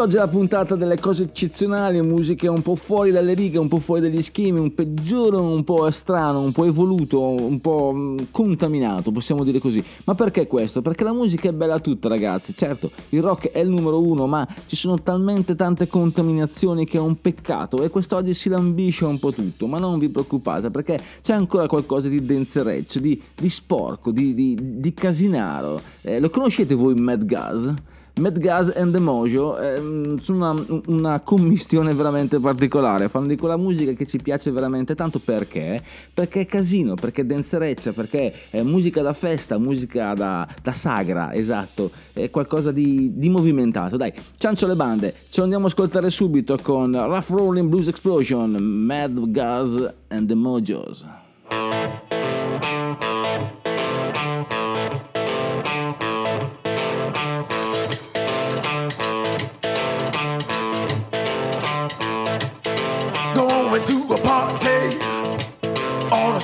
Quest'oggi 0.01 0.25
è 0.25 0.27
la 0.27 0.35
puntata 0.35 0.77
delle 0.77 0.99
cose 0.99 1.25
eccezionali, 1.25 2.01
musiche 2.01 2.49
un 2.49 2.63
po' 2.63 2.75
fuori 2.75 3.11
dalle 3.11 3.35
righe, 3.35 3.59
un 3.59 3.69
po' 3.69 3.81
fuori 3.81 4.01
dagli 4.01 4.23
schemi, 4.23 4.59
un 4.59 4.73
peggiore, 4.73 5.37
un 5.37 5.63
po' 5.63 5.91
strano, 5.91 6.41
un 6.41 6.53
po' 6.53 6.65
evoluto, 6.65 7.21
un 7.21 7.61
po' 7.61 7.93
mm, 7.95 8.17
contaminato, 8.31 9.13
possiamo 9.13 9.45
dire 9.45 9.59
così. 9.59 9.85
Ma 10.05 10.15
perché 10.15 10.47
questo? 10.47 10.81
Perché 10.81 11.05
la 11.05 11.13
musica 11.13 11.51
è 11.51 11.53
bella 11.53 11.81
tutta, 11.81 12.09
ragazzi. 12.09 12.55
Certo, 12.55 12.91
il 13.11 13.21
rock 13.21 13.51
è 13.51 13.59
il 13.59 13.69
numero 13.69 14.01
uno, 14.01 14.27
ma 14.27 14.49
ci 14.65 14.75
sono 14.75 15.03
talmente 15.03 15.55
tante 15.55 15.87
contaminazioni 15.87 16.87
che 16.87 16.97
è 16.97 17.01
un 17.01 17.21
peccato 17.21 17.83
e 17.83 17.91
quest'oggi 17.91 18.33
si 18.33 18.49
lambisce 18.49 19.05
un 19.05 19.19
po' 19.19 19.33
tutto. 19.33 19.67
Ma 19.67 19.79
non 19.79 19.99
vi 19.99 20.09
preoccupate, 20.09 20.71
perché 20.71 20.99
c'è 21.21 21.35
ancora 21.35 21.67
qualcosa 21.67 22.09
di 22.09 22.25
denzereccio, 22.25 23.01
di, 23.01 23.21
di 23.35 23.51
sporco, 23.51 24.13
di, 24.13 24.33
di, 24.33 24.57
di 24.59 24.95
casinaro. 24.95 25.79
Eh, 26.01 26.21
lo 26.21 26.31
conoscete 26.31 26.73
voi 26.75 26.95
Mad 26.95 27.27
Gas? 27.27 27.75
Mad 28.21 28.39
Gas 28.39 28.71
and 28.77 28.93
the 28.93 28.99
Mojo 28.99 29.59
ehm, 29.59 30.19
sono 30.19 30.51
una, 30.51 30.83
una 30.89 31.21
commistione 31.21 31.95
veramente 31.95 32.39
particolare, 32.39 33.09
fanno 33.09 33.27
di 33.27 33.37
quella 33.37 33.57
musica 33.57 33.93
che 33.93 34.07
ci 34.07 34.19
piace 34.19 34.51
veramente 34.51 34.95
tanto 34.95 35.19
perché? 35.19 35.83
Perché 36.13 36.43
è 36.43 36.47
casino, 36.47 36.95
perché 36.95 37.23
è 37.23 37.25
danzereccia, 37.25 37.93
perché 37.93 38.33
è 38.51 38.61
musica 38.61 39.01
da 39.01 39.15
festa, 39.15 39.57
musica 39.57 40.13
da, 40.13 40.47
da 40.63 40.73
sagra, 40.75 41.33
esatto, 41.33 41.91
è 42.13 42.29
qualcosa 42.29 42.73
di, 42.73 43.13
di 43.15 43.31
movimentato. 43.31 43.97
Dai, 43.97 44.13
ciancio 44.37 44.67
le 44.67 44.75
bande, 44.75 45.15
ce 45.31 45.39
lo 45.39 45.45
andiamo 45.45 45.65
a 45.65 45.69
ascoltare 45.69 46.11
subito 46.11 46.59
con 46.63 46.93
Rough 46.93 47.31
Rolling 47.31 47.71
Blues 47.71 47.89
Explosion, 47.89 48.51
Mad 48.51 49.31
Gas 49.31 49.95
and 50.09 50.29
the 50.29 50.35
Mojos. 50.35 51.07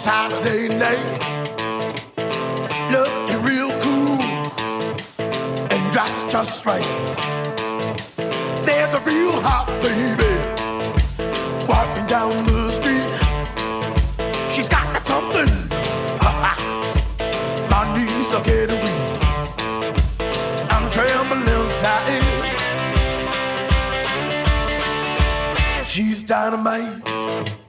Saturday 0.07 0.69
night. 0.69 1.05
Looking 2.93 3.43
real 3.43 3.71
cool 3.83 4.23
and 5.73 5.93
dressed 5.93 6.31
just 6.31 6.65
right. 6.65 6.87
There's 8.65 8.95
a 8.95 9.01
real 9.01 9.33
hot 9.43 9.67
baby 9.83 10.33
walking 11.67 12.07
down 12.07 12.47
the 12.47 12.71
street. 12.71 13.11
She's 14.55 14.69
got 14.69 14.87
the 14.95 15.03
something. 15.03 15.51
My 17.69 17.85
knees 17.99 18.33
are 18.33 18.45
getting 18.45 18.79
weak. 18.79 19.11
I'm 20.71 20.89
trembling 20.89 21.49
inside. 21.49 22.23
She's 25.85 26.23
dynamite. 26.23 27.66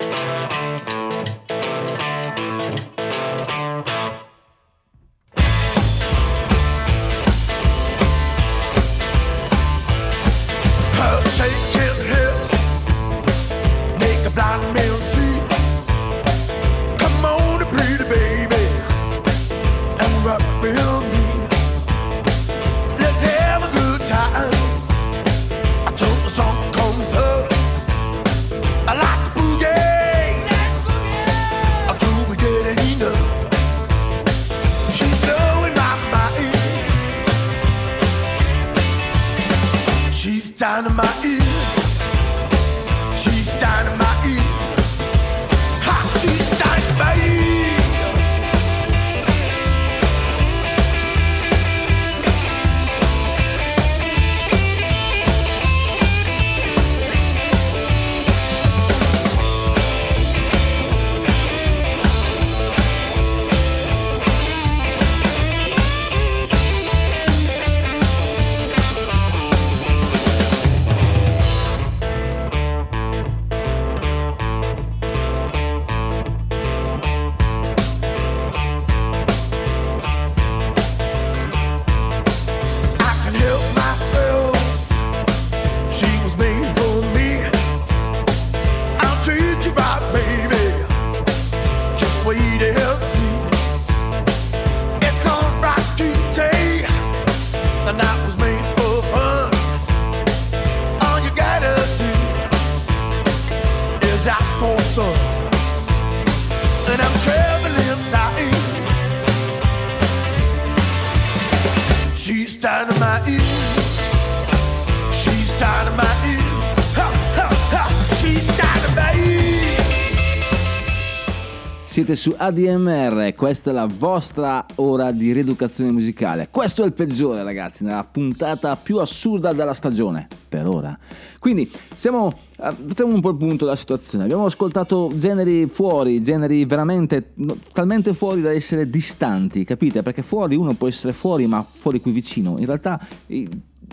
Su 122.27 122.33
ADMR, 122.35 123.33
questa 123.35 123.69
è 123.69 123.73
la 123.73 123.87
vostra 123.87 124.65
ora 124.75 125.11
di 125.11 125.31
rieducazione 125.31 125.93
musicale. 125.93 126.49
Questo 126.51 126.83
è 126.83 126.85
il 126.85 126.91
peggiore, 126.91 127.41
ragazzi, 127.41 127.85
nella 127.85 128.03
puntata 128.03 128.75
più 128.75 128.97
assurda 128.97 129.53
della 129.53 129.73
stagione, 129.73 130.27
per 130.49 130.67
ora. 130.67 130.97
Quindi, 131.39 131.71
siamo, 131.95 132.33
eh, 132.57 132.69
facciamo 132.85 133.13
un 133.13 133.21
po' 133.21 133.29
il 133.29 133.37
punto 133.37 133.63
della 133.63 133.77
situazione. 133.77 134.25
Abbiamo 134.25 134.45
ascoltato 134.45 135.09
generi 135.15 135.67
fuori, 135.67 136.21
generi 136.21 136.65
veramente 136.65 137.31
talmente 137.71 138.13
fuori 138.13 138.41
da 138.41 138.51
essere 138.51 138.89
distanti, 138.89 139.63
capite? 139.63 140.03
Perché 140.03 140.21
fuori 140.21 140.57
uno 140.57 140.73
può 140.73 140.89
essere 140.89 141.13
fuori, 141.13 141.47
ma 141.47 141.65
fuori 141.65 142.01
qui 142.01 142.11
vicino. 142.11 142.57
In 142.57 142.65
realtà 142.65 143.07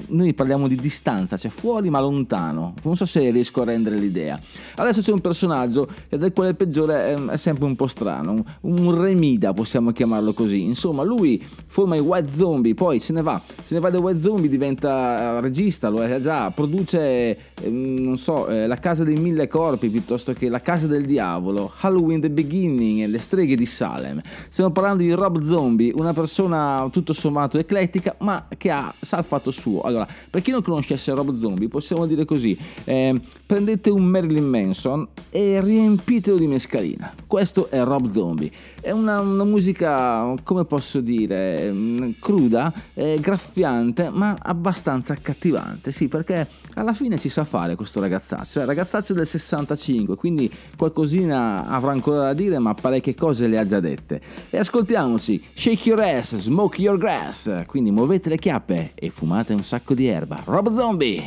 noi 0.09 0.35
parliamo 0.35 0.69
di 0.69 0.77
distanza, 0.77 1.37
cioè 1.37 1.51
fuori 1.51 1.91
ma 1.91 2.01
lontano. 2.01 2.75
Non 2.83 2.97
so 2.97 3.05
se 3.05 3.31
riesco 3.31 3.63
a 3.63 3.65
rendere 3.65 3.97
l'idea. 3.97 4.39
Adesso 4.77 5.01
c'è 5.01 5.13
un 5.13 5.21
personaggio 5.21 5.89
del 6.09 6.33
quale 6.33 6.51
il 6.51 6.57
peggiore 6.57 7.15
è, 7.31 7.37
sempre 7.37 7.65
un 7.65 7.77
po' 7.77 7.87
strano, 7.87 8.45
un, 8.63 9.01
remida 9.01 9.53
possiamo 9.53 9.93
chiamarlo 9.93 10.33
così. 10.33 10.63
Insomma, 10.63 11.03
lui 11.03 11.43
forma 11.67 11.97
i 11.97 12.01
White 12.01 12.31
Zombie, 12.31 12.75
poi 12.75 13.01
se 13.01 13.13
ne 13.13 13.23
va, 13.23 13.41
se 13.65 13.75
ne 13.75 13.81
va 13.81 13.91
dai 13.91 14.01
White 14.01 14.21
Zombie, 14.21 14.49
diventa 14.49 15.37
eh, 15.37 15.41
regista, 15.41 15.89
lo 15.89 16.03
è 16.03 16.21
già, 16.21 16.51
produce, 16.51 17.55
ehm, 17.63 17.95
non 18.03 18.19
so, 18.19 18.49
eh, 18.49 18.67
La 18.67 18.77
casa 18.77 19.05
dei 19.05 19.17
mille 19.17 19.49
corpi 19.49 19.89
piuttosto 19.89 20.33
che 20.33 20.49
La 20.49 20.61
casa 20.61 20.87
del 20.87 21.05
diavolo, 21.05 21.73
Halloween 21.81 22.21
the 22.21 22.31
Beginning 22.31 23.03
e 23.03 23.07
Le 23.07 23.19
streghe 23.19 23.57
di 23.57 23.67
Salem. 23.67 24.21
Stiamo 24.49 24.71
parlando 24.71 25.03
di 25.03 25.13
Rob 25.13 25.43
Zombie, 25.43 25.93
una 25.95 26.13
persona 26.13 26.89
tutto 26.91 27.13
sommato 27.13 27.59
eclettica, 27.59 28.15
ma 28.19 28.47
che 28.57 28.71
ha, 28.71 28.93
sa 29.01 29.19
il 29.19 29.25
fatto 29.25 29.51
suo. 29.51 29.81
Allora, 29.95 30.09
per 30.31 30.43
chi 30.43 30.51
non 30.51 30.63
conoscesse 30.63 31.13
Rob 31.13 31.39
Zombie, 31.39 31.69
possiamo 31.69 32.07
dire 32.07 32.25
così: 32.25 32.57
eh, 32.85 33.21
prendete 33.47 33.91
un 33.91 34.05
Marilyn 34.05 34.45
Manson 34.45 35.07
e 35.31 35.61
riempitelo 35.61 36.37
di 36.37 36.47
mescalina. 36.47 37.15
Questo 37.27 37.69
è 37.71 37.83
Rob 37.83 38.11
Zombie. 38.11 38.51
È 38.81 38.91
una, 38.91 39.21
una 39.21 39.45
musica, 39.45 40.35
come 40.43 40.65
posso 40.65 41.01
dire, 41.01 41.71
mm, 41.73 42.11
cruda, 42.19 42.73
eh, 42.95 43.19
graffiante, 43.21 44.11
ma 44.11 44.37
abbastanza 44.41 45.13
accattivante. 45.13 45.93
Sì, 45.93 46.09
perché 46.09 46.49
alla 46.75 46.93
fine 46.93 47.19
ci 47.19 47.29
sa 47.29 47.45
fare 47.45 47.75
questo 47.77 48.01
ragazzaccio. 48.01 48.61
È 48.61 48.65
ragazzaccio 48.65 49.15
del 49.15 49.27
65, 49.27 50.17
quindi 50.17 50.53
qualcosina 50.77 51.67
avrà 51.67 51.93
ancora 51.93 52.25
da 52.25 52.35
dire, 52.35 52.59
ma 52.59 52.75
parecchie 52.75 53.15
cose 53.15 53.47
le 53.47 53.59
ha 53.59 53.65
già 53.65 53.81
dette. 53.81 54.21
E 54.51 54.59
ascoltiamoci: 54.59 55.43
Shake 55.55 55.89
your 55.89 56.01
ass, 56.01 56.37
smoke 56.37 56.81
your 56.81 56.99
grass. 56.99 57.65
Quindi 57.67 57.91
muovete 57.91 58.29
le 58.29 58.39
chiappe 58.39 58.93
e 58.95 59.11
fumate 59.11 59.53
un 59.53 59.65
sacco 59.65 59.95
di 59.95 60.07
erba. 60.07 60.41
Rob 60.45 60.75
Zombie! 60.75 61.27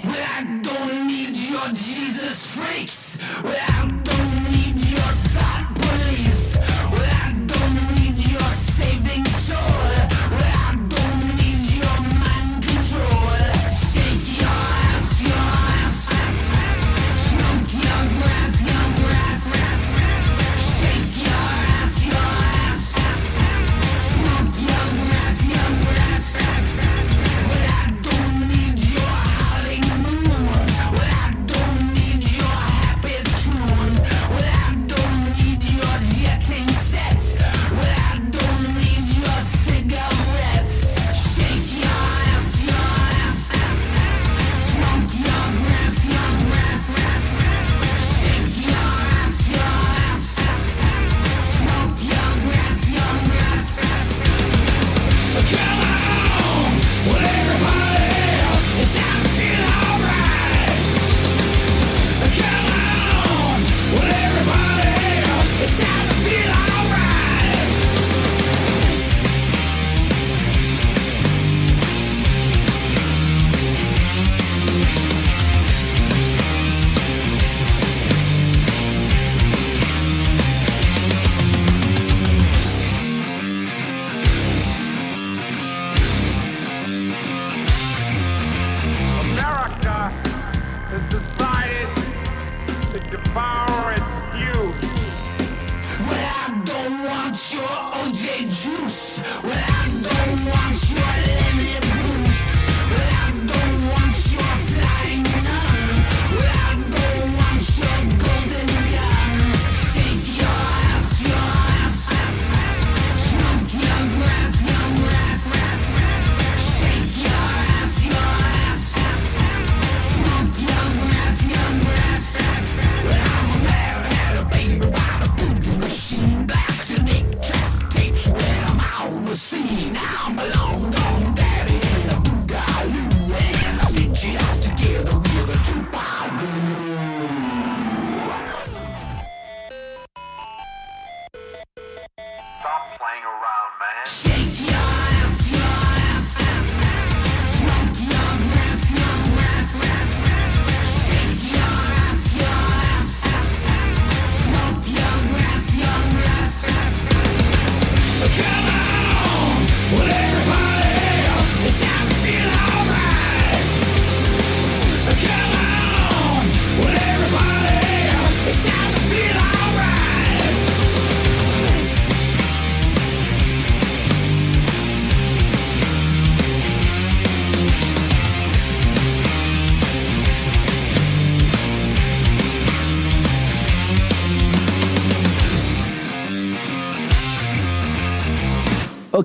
I 3.40 4.27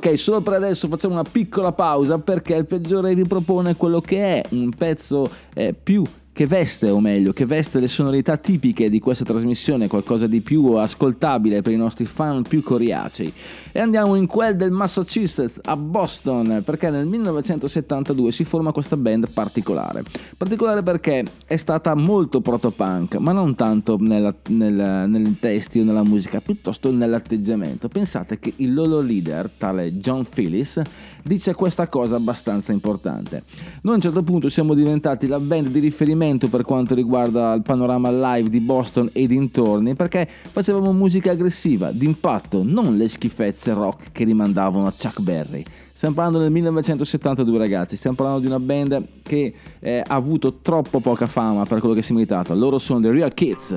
Ok, 0.04 0.18
solo 0.18 0.40
per 0.40 0.54
adesso 0.54 0.88
facciamo 0.88 1.14
una 1.14 1.22
piccola 1.22 1.70
pausa 1.70 2.18
perché 2.18 2.56
il 2.56 2.66
peggiore 2.66 3.14
vi 3.14 3.22
propone 3.22 3.76
quello 3.76 4.00
che 4.00 4.40
è 4.40 4.42
un 4.50 4.70
pezzo 4.70 5.30
eh, 5.54 5.72
più 5.80 6.02
che 6.32 6.46
veste, 6.46 6.88
o 6.88 6.98
meglio, 6.98 7.34
che 7.34 7.44
veste 7.44 7.78
le 7.78 7.88
sonorità 7.88 8.38
tipiche 8.38 8.88
di 8.88 9.00
questa 9.00 9.24
trasmissione, 9.24 9.86
qualcosa 9.86 10.26
di 10.26 10.40
più 10.40 10.72
ascoltabile 10.72 11.60
per 11.60 11.72
i 11.72 11.76
nostri 11.76 12.06
fan 12.06 12.42
più 12.42 12.62
coriacei. 12.62 13.32
E 13.70 13.78
andiamo 13.78 14.14
in 14.14 14.26
quel 14.26 14.56
del 14.56 14.70
Massachusetts, 14.70 15.60
a 15.62 15.76
Boston, 15.76 16.62
perché 16.64 16.88
nel 16.88 17.06
1972 17.06 18.32
si 18.32 18.44
forma 18.44 18.72
questa 18.72 18.96
band 18.96 19.30
particolare. 19.30 20.04
Particolare 20.36 20.82
perché 20.82 21.22
è 21.46 21.56
stata 21.56 21.94
molto 21.94 22.40
proto-punk, 22.40 23.16
ma 23.16 23.32
non 23.32 23.54
tanto 23.54 23.98
nella, 24.00 24.34
nel, 24.48 25.04
nei 25.08 25.38
testi 25.38 25.80
o 25.80 25.84
nella 25.84 26.02
musica, 26.02 26.40
piuttosto 26.40 26.90
nell'atteggiamento. 26.90 27.88
Pensate 27.88 28.38
che 28.38 28.54
il 28.56 28.72
loro 28.72 29.00
leader, 29.00 29.50
tale 29.50 29.98
John 29.98 30.24
Phillips, 30.24 30.80
dice 31.22 31.54
questa 31.54 31.88
cosa 31.88 32.16
abbastanza 32.16 32.72
importante. 32.72 33.44
Noi 33.82 33.94
a 33.94 33.96
un 33.96 34.02
certo 34.02 34.22
punto 34.22 34.48
siamo 34.48 34.74
diventati 34.74 35.26
la 35.26 35.38
band 35.38 35.68
di 35.68 35.78
riferimento 35.78 36.48
per 36.48 36.62
quanto 36.62 36.94
riguarda 36.94 37.54
il 37.54 37.62
panorama 37.62 38.10
live 38.10 38.48
di 38.48 38.60
Boston 38.60 39.10
e 39.12 39.26
dintorni 39.26 39.94
perché 39.94 40.28
facevamo 40.50 40.92
musica 40.92 41.30
aggressiva, 41.30 41.90
d'impatto, 41.90 42.62
non 42.62 42.96
le 42.96 43.08
schifezze 43.08 43.72
rock 43.72 44.12
che 44.12 44.24
rimandavano 44.24 44.86
a 44.86 44.92
Chuck 44.92 45.20
Berry. 45.20 45.64
Stiamo 45.92 46.14
parlando 46.16 46.40
del 46.40 46.50
1972 46.50 47.58
ragazzi, 47.58 47.96
stiamo 47.96 48.16
parlando 48.16 48.40
di 48.40 48.46
una 48.46 48.58
band 48.58 49.04
che 49.22 49.54
eh, 49.78 50.02
ha 50.04 50.14
avuto 50.14 50.58
troppo 50.60 50.98
poca 50.98 51.28
fama 51.28 51.64
per 51.64 51.78
quello 51.78 51.94
che 51.94 52.02
si 52.02 52.10
è 52.10 52.14
meritato. 52.14 52.54
Loro 52.54 52.78
sono 52.78 53.00
The 53.00 53.12
Real 53.12 53.32
Kids. 53.32 53.72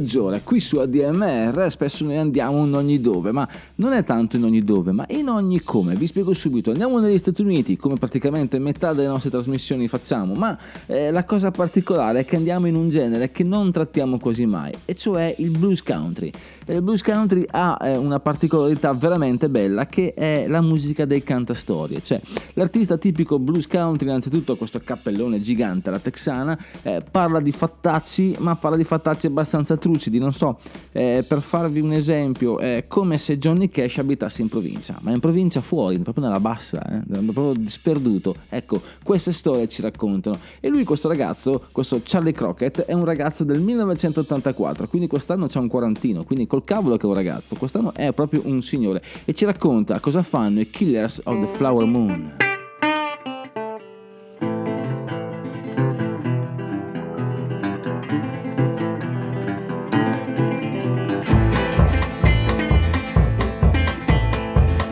Peggiore, 0.00 0.40
qui 0.42 0.60
su 0.60 0.78
ADMR 0.78 1.66
spesso 1.68 2.04
noi 2.04 2.16
andiamo 2.16 2.64
in 2.64 2.74
ogni 2.74 3.00
dove, 3.00 3.32
ma 3.32 3.46
non 3.76 3.92
è 3.92 4.02
tanto 4.02 4.36
in 4.36 4.44
ogni 4.44 4.64
dove, 4.64 4.92
ma 4.92 5.04
in 5.10 5.28
ogni 5.28 5.60
come. 5.60 5.94
Vi 5.94 6.06
spiego 6.06 6.32
subito, 6.32 6.70
andiamo 6.70 6.98
negli 6.98 7.18
Stati 7.18 7.42
Uniti, 7.42 7.76
come 7.76 7.96
praticamente 7.96 8.58
metà 8.58 8.94
delle 8.94 9.08
nostre 9.08 9.28
trasmissioni 9.28 9.88
facciamo, 9.88 10.32
ma 10.32 10.58
eh, 10.86 11.10
la 11.10 11.24
cosa 11.24 11.50
particolare 11.50 12.20
è 12.20 12.24
che 12.24 12.36
andiamo 12.36 12.66
in 12.66 12.76
un 12.76 12.88
genere 12.88 13.30
che 13.30 13.44
non 13.44 13.70
trattiamo 13.70 14.18
quasi 14.18 14.46
mai, 14.46 14.72
e 14.86 14.94
cioè 14.94 15.34
il 15.36 15.50
blues 15.50 15.82
country. 15.82 16.32
Il 16.70 16.82
blues 16.82 17.02
country 17.02 17.44
ha 17.50 17.76
eh, 17.82 17.96
una 17.96 18.20
particolarità 18.20 18.92
veramente 18.92 19.48
bella 19.48 19.86
che 19.86 20.14
è 20.14 20.46
la 20.46 20.60
musica 20.60 21.04
dei 21.04 21.20
cantastorie, 21.24 22.00
cioè 22.00 22.20
l'artista 22.54 22.96
tipico 22.96 23.40
blues 23.40 23.66
country 23.66 24.06
innanzitutto 24.06 24.54
questo 24.54 24.78
cappellone 24.78 25.40
gigante, 25.40 25.90
la 25.90 25.98
texana, 25.98 26.56
eh, 26.82 27.02
parla 27.10 27.40
di 27.40 27.50
fattacci, 27.50 28.36
ma 28.38 28.54
parla 28.54 28.76
di 28.76 28.84
fattacci 28.84 29.26
abbastanza 29.26 29.76
trucidi, 29.78 30.20
non 30.20 30.32
so, 30.32 30.60
eh, 30.92 31.24
per 31.26 31.40
farvi 31.40 31.80
un 31.80 31.92
esempio, 31.92 32.58
è 32.60 32.84
come 32.86 33.18
se 33.18 33.36
Johnny 33.36 33.68
Cash 33.68 33.98
abitasse 33.98 34.40
in 34.40 34.48
provincia, 34.48 34.96
ma 35.00 35.10
in 35.10 35.18
provincia 35.18 35.60
fuori, 35.60 35.98
proprio 35.98 36.24
nella 36.24 36.38
bassa, 36.38 36.80
eh, 36.86 37.32
proprio 37.32 37.68
sperduto. 37.68 38.36
Ecco, 38.48 38.80
queste 39.02 39.32
storie 39.32 39.66
ci 39.66 39.82
raccontano. 39.82 40.38
E 40.60 40.68
lui, 40.68 40.84
questo 40.84 41.08
ragazzo, 41.08 41.64
questo 41.72 42.00
Charlie 42.04 42.32
Crockett, 42.32 42.82
è 42.82 42.92
un 42.92 43.04
ragazzo 43.04 43.42
del 43.42 43.60
1984, 43.60 44.86
quindi 44.86 45.08
quest'anno 45.08 45.48
c'ha 45.48 45.58
un 45.58 45.66
quarantino, 45.66 46.22
quindi 46.22 46.46
col 46.46 46.58
cavolo 46.64 46.96
che 46.96 47.06
è 47.06 47.08
un 47.08 47.14
ragazzo, 47.14 47.54
quest'anno 47.56 47.92
è 47.94 48.12
proprio 48.12 48.42
un 48.44 48.62
signore 48.62 49.02
e 49.24 49.34
ci 49.34 49.44
racconta 49.44 50.00
cosa 50.00 50.22
fanno 50.22 50.60
i 50.60 50.70
Killers 50.70 51.20
of 51.24 51.40
the 51.40 51.46
Flower 51.56 51.84
Moon. 51.86 52.36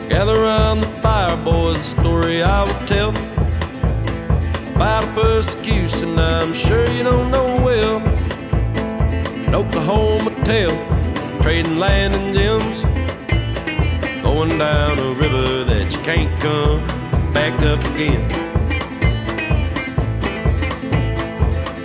Gather 0.07 0.39
round 0.39 0.83
the 0.83 0.89
fire, 1.01 1.37
boys, 1.43 1.79
story 1.79 2.41
I 2.41 2.63
will 2.63 2.85
tell 2.85 3.13
about 4.75 5.03
a 5.03 5.13
persecution 5.13 6.19
I'm 6.19 6.53
sure 6.53 6.85
you 6.89 7.03
don't 7.03 7.29
know 7.31 7.61
well. 7.63 8.01
An 9.47 9.55
Oklahoma 9.55 10.31
tale 10.43 10.98
trading 11.41 11.77
land 11.77 12.13
and 12.13 12.33
gems, 12.33 12.81
going 14.21 14.57
down 14.57 14.99
a 14.99 15.13
river 15.13 15.63
that 15.63 15.93
you 15.95 16.01
can't 16.01 16.39
come 16.39 16.79
back 17.33 17.53
up 17.63 17.83
again. 17.95 18.21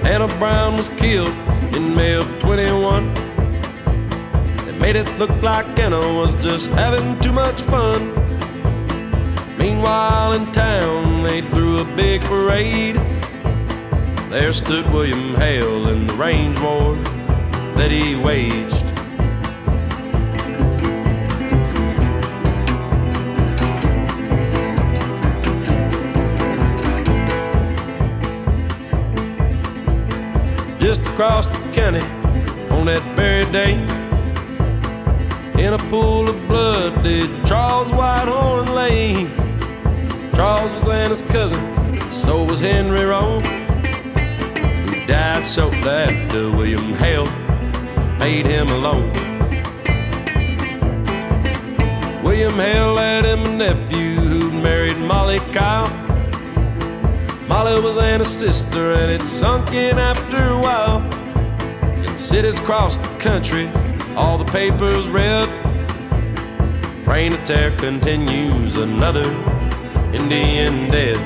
Anna 0.04 0.28
Brown 0.38 0.76
was 0.76 0.88
killed 0.90 1.34
in 1.74 1.94
May 1.94 2.14
of 2.14 2.38
21. 2.38 3.14
They 4.66 4.78
made 4.78 4.96
it 4.96 5.08
look 5.18 5.30
like 5.42 5.66
Anna 5.78 5.98
was 5.98 6.36
just 6.36 6.70
having 6.70 7.18
too 7.20 7.32
much 7.32 7.62
fun. 7.62 8.12
Meanwhile, 9.56 10.32
in 10.32 10.52
town, 10.52 11.22
they 11.22 11.40
threw 11.40 11.78
a 11.78 11.84
big 11.96 12.20
parade. 12.22 12.96
There 14.30 14.52
stood 14.52 14.90
William 14.92 15.34
Hale 15.36 15.88
in 15.88 16.06
the 16.06 16.14
range 16.14 16.58
war 16.58 16.94
that 17.76 17.90
he 17.90 18.16
waged. 18.16 18.93
Just 30.94 31.08
across 31.08 31.48
the 31.48 31.58
county 31.72 31.98
on 32.70 32.86
that 32.86 33.02
very 33.16 33.44
day, 33.50 33.72
in 35.60 35.72
a 35.72 35.78
pool 35.90 36.30
of 36.30 36.36
blood 36.46 37.02
did 37.02 37.28
Charles 37.44 37.90
Whitehorn 37.90 38.72
lay. 38.72 39.26
Charles 40.36 40.70
was 40.74 40.88
Anna's 40.88 41.22
cousin, 41.22 42.00
so 42.12 42.44
was 42.44 42.60
Henry 42.60 43.04
Rowe, 43.04 43.40
who 43.40 45.06
died 45.08 45.44
shortly 45.44 45.80
after 45.82 46.52
William 46.52 46.92
Hale 47.02 47.26
made 48.20 48.46
him 48.46 48.68
alone. 48.68 49.10
William 52.22 52.54
Hale 52.54 52.98
had 52.98 53.24
him 53.24 53.44
a 53.46 53.50
nephew 53.50 54.14
who'd 54.14 54.54
married 54.62 54.98
Molly 54.98 55.40
Kyle. 55.52 56.03
Molly 57.46 57.78
was 57.78 57.98
Anna's 57.98 58.28
sister, 58.28 58.94
and 58.94 59.12
it 59.12 59.26
sunk 59.26 59.72
in 59.72 59.98
after 59.98 60.36
a 60.36 60.58
while. 60.60 61.02
In 62.06 62.16
cities 62.16 62.58
across 62.58 62.96
the 62.96 63.08
country, 63.18 63.70
all 64.16 64.38
the 64.38 64.46
papers 64.46 65.06
read. 65.08 65.46
Rain 67.06 67.34
of 67.34 67.44
Terror 67.44 67.76
continues, 67.76 68.78
another 68.78 69.24
Indian 70.14 70.88
dead. 70.88 71.18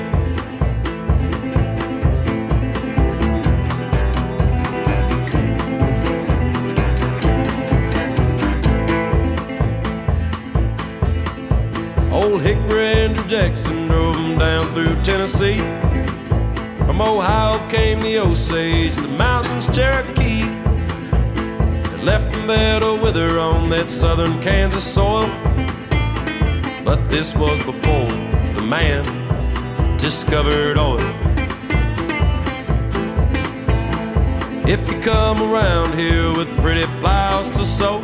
Old 12.11 12.41
Hickory 12.41 12.83
Andrew 12.83 13.25
Jackson 13.27 13.87
drove 13.87 14.17
him 14.17 14.37
down 14.37 14.73
through 14.73 15.01
Tennessee. 15.01 15.78
Ohio 17.01 17.65
came 17.69 18.01
the 18.01 18.17
Osage, 18.17 18.95
the 18.95 19.07
mountains 19.07 19.67
Cherokee. 19.75 20.41
They 20.41 22.03
left 22.03 22.33
them 22.33 22.47
there 22.47 22.79
to 22.81 22.99
wither 23.01 23.39
on 23.39 23.69
that 23.69 23.89
southern 23.89 24.41
Kansas 24.41 24.83
soil. 24.83 25.27
But 26.83 27.09
this 27.09 27.33
was 27.35 27.57
before 27.63 28.07
the 28.55 28.63
man 28.67 29.03
discovered 29.97 30.77
oil. 30.77 30.99
If 34.67 34.91
you 34.91 34.99
come 34.99 35.41
around 35.41 35.97
here 35.97 36.31
with 36.35 36.49
pretty 36.59 36.85
flowers 36.99 37.49
to 37.51 37.65
sow, 37.65 37.99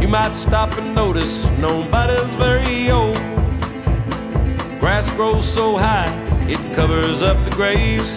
you 0.00 0.08
might 0.08 0.34
stop 0.34 0.78
and 0.78 0.94
notice 0.94 1.46
nobody's 1.58 2.32
very 2.34 2.90
old. 2.90 3.18
Grass 4.78 5.10
grows 5.10 5.46
so 5.46 5.76
high, 5.76 6.19
it 6.52 6.74
covers 6.74 7.22
up 7.22 7.36
the 7.44 7.50
graves. 7.52 8.10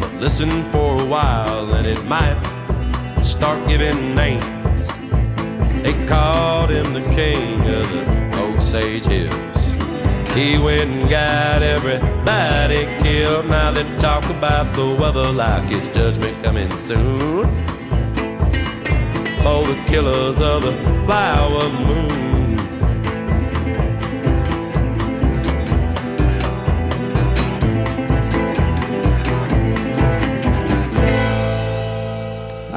But 0.00 0.12
listen 0.14 0.62
for 0.70 1.00
a 1.00 1.04
while 1.04 1.74
and 1.74 1.86
it 1.86 2.04
might 2.04 2.38
start 3.24 3.66
giving 3.66 4.14
names. 4.14 4.44
They 5.82 5.94
called 6.06 6.70
him 6.70 6.92
the 6.92 7.08
king 7.14 7.60
of 7.62 7.90
the 7.92 8.42
Osage 8.42 9.06
Hills. 9.06 10.34
He 10.34 10.58
went 10.58 10.90
and 10.90 11.08
got 11.08 11.62
everybody 11.62 12.84
killed. 13.02 13.48
Now 13.48 13.70
they 13.70 13.84
talk 13.98 14.24
about 14.28 14.74
the 14.74 14.94
weather 15.00 15.32
like 15.32 15.72
it's 15.72 15.88
judgment 15.96 16.42
coming 16.44 16.76
soon. 16.78 17.46
Oh, 19.50 19.64
the 19.66 19.82
killers 19.88 20.40
of 20.40 20.62
the 20.62 20.72
flower 21.06 21.70
moon. 21.70 22.27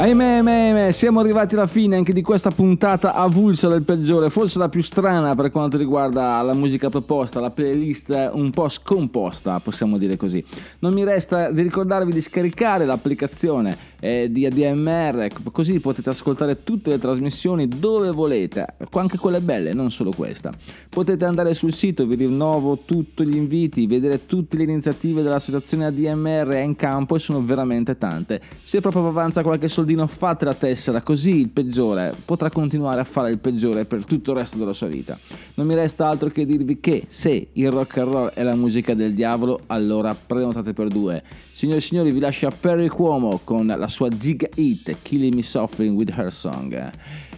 Ahimè, 0.02 0.26
ahimè, 0.38 0.52
ahimè, 0.52 0.92
siamo 0.94 1.20
arrivati 1.20 1.54
alla 1.54 1.68
fine 1.68 1.96
anche 1.96 2.12
di 2.12 2.24
questa 2.24 2.50
puntata 2.50 3.14
avulsa 3.14 3.68
del 3.68 3.84
peggiore, 3.84 4.32
forse 4.32 4.58
la 4.58 4.68
più 4.68 4.82
strana 4.82 5.36
per 5.36 5.52
quanto 5.52 5.78
riguarda 5.78 6.42
la 6.42 6.56
musica 6.56 6.90
proposta, 6.90 7.40
la 7.40 7.52
playlist 7.52 8.32
un 8.34 8.50
po' 8.50 8.68
scomposta, 8.68 9.60
possiamo 9.60 10.00
dire 10.00 10.18
così. 10.18 10.44
Non 10.80 10.94
mi 10.94 11.04
resta 11.04 11.52
di 11.52 11.62
ricordarvi 11.62 12.12
di 12.12 12.20
scaricare 12.20 12.86
l'applicazione 12.86 13.78
eh, 14.00 14.32
di 14.32 14.48
ADMR, 14.48 15.22
ecco, 15.22 15.52
così 15.52 15.80
potete 15.80 16.10
ascoltare 16.10 16.64
tutte 16.64 16.90
le 16.90 16.98
trasmissioni 16.98 17.68
dove 17.68 18.10
volete, 18.10 18.66
anche 18.94 19.20
quelle 19.20 19.40
belle, 19.40 19.74
non 19.74 19.92
solo 19.92 20.12
questa. 20.12 20.52
Potete 20.90 21.26
andare 21.26 21.54
sul 21.54 21.74
sito, 21.74 22.08
vi 22.08 22.16
rinnovo 22.16 22.80
tutti 22.86 23.24
gli 23.24 23.36
inviti, 23.36 23.86
vedere 23.86 24.26
tutte 24.26 24.58
le 24.58 24.64
iniziative 24.64 25.22
dell'associazione 25.22 25.86
ADMR 25.86 26.48
è 26.48 26.62
in 26.62 26.76
campo 26.76 27.16
e 27.16 27.20
sono 27.20 27.46
veramente 27.46 28.00
tante. 28.00 28.42
Se 28.64 28.82
proprio 28.82 29.08
avanza 29.08 29.44
qualche 29.44 29.70
soldino 29.92 30.08
fate 30.08 30.46
la 30.46 30.54
tessera, 30.54 31.02
così 31.02 31.40
il 31.40 31.50
peggiore 31.50 32.14
potrà 32.26 32.50
continuare 32.50 33.02
a 33.02 33.04
fare 33.04 33.32
il 33.32 33.40
peggiore 33.40 33.86
per 33.86 34.06
tutto 34.06 34.32
il 34.32 34.38
resto 34.38 34.58
della 34.58 34.74
sua 34.74 34.88
vita. 34.88 35.18
Non 35.56 35.68
mi 35.68 35.76
resta 35.76 36.08
altro 36.08 36.30
che 36.30 36.46
dirvi 36.46 36.80
che 36.80 37.06
se 37.08 37.50
il 37.52 37.72
rock 37.72 37.98
and 37.98 38.12
roll 38.12 38.30
è 38.30 38.44
la 38.44 38.56
musica 38.56 38.94
del 38.94 39.14
diavolo, 39.14 39.62
allora 39.68 40.16
prenotate 40.16 40.74
per 40.74 40.88
due. 40.88 41.22
Signore 41.54 41.80
e 41.80 41.82
signori, 41.82 42.12
vi 42.12 42.20
lascio 42.20 42.48
a 42.48 42.52
Perry 42.58 42.88
Cuomo 42.88 43.42
con 43.44 43.68
la 43.68 43.88
sua 43.88 44.10
Giga 44.10 44.48
Hit, 44.56 44.98
Killing 45.02 45.34
Me 45.34 45.44
Softly 45.44 45.90
with 45.90 46.12
Her 46.16 46.32
Song. 46.32 46.92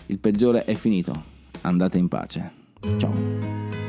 Il 0.07 0.19
peggiore 0.19 0.65
è 0.65 0.73
finito, 0.75 1.13
andate 1.61 1.97
in 1.97 2.07
pace. 2.07 2.51
Ciao. 2.97 3.82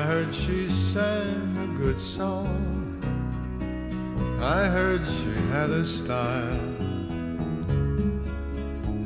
Heard 0.00 0.34
she 0.34 0.68
sang 0.68 1.56
a 1.56 1.66
good 1.78 2.00
song. 2.00 2.98
I 4.40 4.66
heard 4.66 5.06
she 5.06 5.32
had 5.50 5.70
a 5.70 5.84
style. 5.84 6.76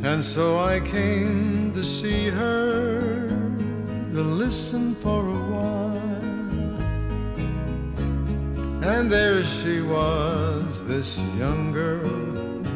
And 0.02 0.24
so 0.24 0.58
I 0.58 0.80
came 0.80 1.72
to 1.72 1.84
see 1.84 2.28
her, 2.28 3.28
to 3.28 4.22
listen 4.22 4.94
for 4.94 5.28
a 5.28 5.42
while. 5.52 5.70
And 8.82 9.12
there 9.12 9.42
she 9.42 9.82
was, 9.82 10.82
this 10.84 11.18
young 11.36 11.70
girl, 11.70 12.66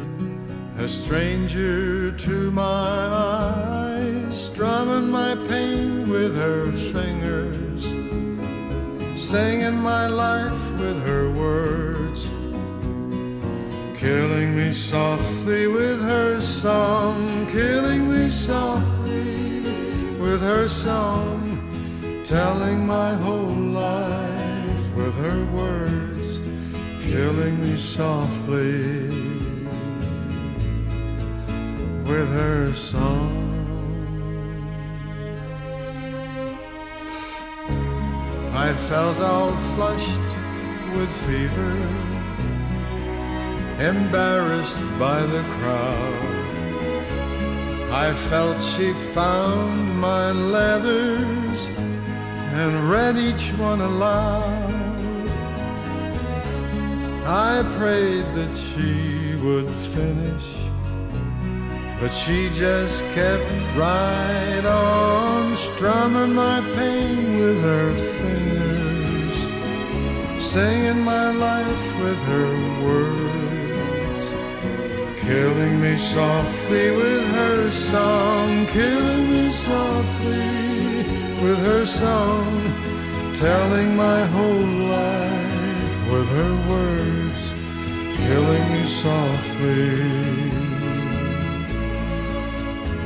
a 0.77 0.87
stranger 0.87 2.11
to 2.11 2.51
my 2.51 2.61
eyes, 2.63 4.45
strumming 4.45 5.09
my 5.09 5.35
pain 5.47 6.07
with 6.07 6.35
her 6.37 6.71
fingers, 6.93 7.14
singing 9.35 9.75
my 9.75 10.07
life 10.07 10.63
with 10.79 10.97
her 11.03 11.29
words, 11.31 12.29
killing 13.99 14.55
me 14.55 14.71
softly 14.71 15.67
with 15.67 16.01
her 16.01 16.39
song, 16.39 17.45
killing 17.47 18.03
me 18.09 18.29
softly 18.29 19.59
with 20.23 20.41
her 20.41 20.69
song, 20.69 21.37
telling 22.23 22.87
my 22.87 23.13
whole 23.25 23.59
life 23.89 24.85
with 24.95 25.15
her 25.25 25.41
words, 25.59 26.39
killing 27.01 27.55
me 27.59 27.75
softly 27.75 29.09
with 32.09 32.29
her 32.41 32.71
song. 32.71 33.34
I 38.65 38.73
felt 38.89 39.19
all 39.19 39.55
flushed 39.75 40.31
with 40.95 41.11
fever, 41.27 41.73
embarrassed 43.77 44.79
by 44.97 45.21
the 45.21 45.43
crowd. 45.55 46.25
I 47.91 48.11
felt 48.29 48.59
she 48.59 48.91
found 49.13 49.99
my 49.99 50.31
letters 50.31 51.67
and 52.59 52.89
read 52.89 53.19
each 53.19 53.51
one 53.51 53.81
aloud. 53.81 55.29
I 57.23 57.63
prayed 57.77 58.25
that 58.33 58.57
she 58.57 59.35
would 59.43 59.69
finish. 59.93 60.65
But 61.99 62.09
she 62.13 62.49
just 62.49 63.03
kept 63.13 63.49
right 63.77 64.65
on 64.65 65.55
strumming 65.55 66.33
my 66.33 66.59
pain 66.75 67.39
with 67.39 67.63
her 67.63 67.95
fingers, 67.97 68.44
singing 70.55 71.03
my 71.03 71.31
life 71.31 71.87
with 71.99 72.17
her 72.31 72.53
words, 72.85 74.25
killing 75.19 75.81
me 75.81 75.97
softly 75.97 76.91
with 76.91 77.25
her 77.39 77.69
song, 77.69 78.65
killing 78.67 79.29
me 79.31 79.49
softly 79.49 80.47
with 81.43 81.59
her 81.69 81.85
song, 81.85 82.47
telling 83.33 83.97
my 83.97 84.23
whole 84.27 84.71
life 85.01 85.97
with 86.09 86.27
her 86.39 86.53
words, 86.71 87.43
killing 88.15 88.65
me 88.71 88.85
softly 89.03 89.89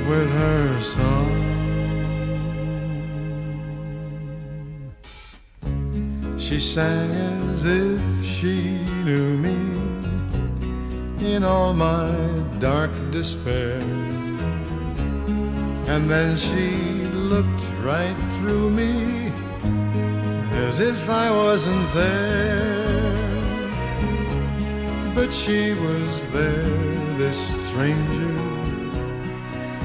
with 0.08 0.30
her 0.44 0.82
song. 0.82 1.59
She 6.50 6.58
sang 6.58 7.12
as 7.52 7.64
if 7.64 8.26
she 8.26 8.84
knew 9.06 9.38
me 9.38 9.54
in 11.24 11.44
all 11.44 11.76
my 11.76 12.10
dark 12.58 12.90
despair. 13.12 13.78
And 15.94 16.10
then 16.10 16.36
she 16.36 16.72
looked 17.14 17.64
right 17.84 18.20
through 18.34 18.72
me 18.72 19.32
as 20.66 20.80
if 20.80 21.08
I 21.08 21.30
wasn't 21.30 21.94
there. 21.94 23.14
But 25.14 25.32
she 25.32 25.74
was 25.74 26.28
there, 26.32 26.64
this 27.20 27.38
stranger 27.70 28.36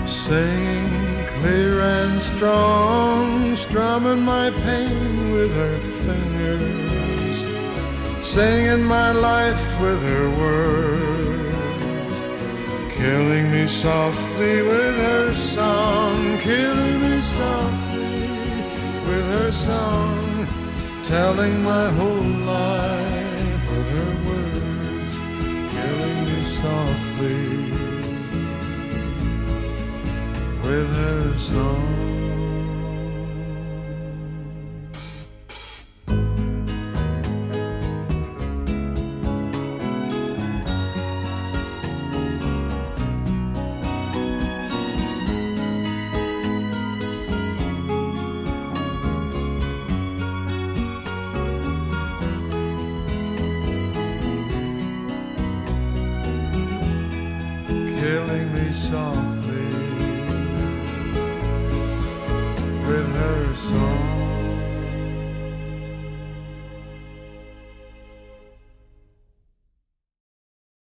singing 0.07 1.04
clear 1.45 1.79
and 1.79 2.23
strong, 2.23 3.55
strumming 3.55 4.23
my 4.23 4.49
pain 4.65 5.31
with 5.31 5.53
her 5.55 5.79
fingers, 6.05 7.39
singing 8.27 8.83
my 8.83 9.13
life 9.13 9.79
with 9.79 10.01
her 10.13 10.31
words, 10.43 12.15
killing 12.97 13.53
me 13.53 13.67
softly 13.67 14.63
with 14.63 14.97
her 14.97 15.35
song, 15.35 16.39
killing 16.39 16.99
me 17.03 17.21
softly 17.21 18.31
with 19.09 19.27
her 19.37 19.51
song, 19.51 20.47
telling 21.03 21.63
my 21.63 21.89
whole 21.99 22.31
life 22.57 23.65
with 23.71 23.89
her 23.99 24.13
words, 24.31 25.13
killing 25.75 26.19
me 26.25 26.43
softly 26.43 27.54
with 30.65 30.95
her 30.95 31.39
song. 31.39 32.04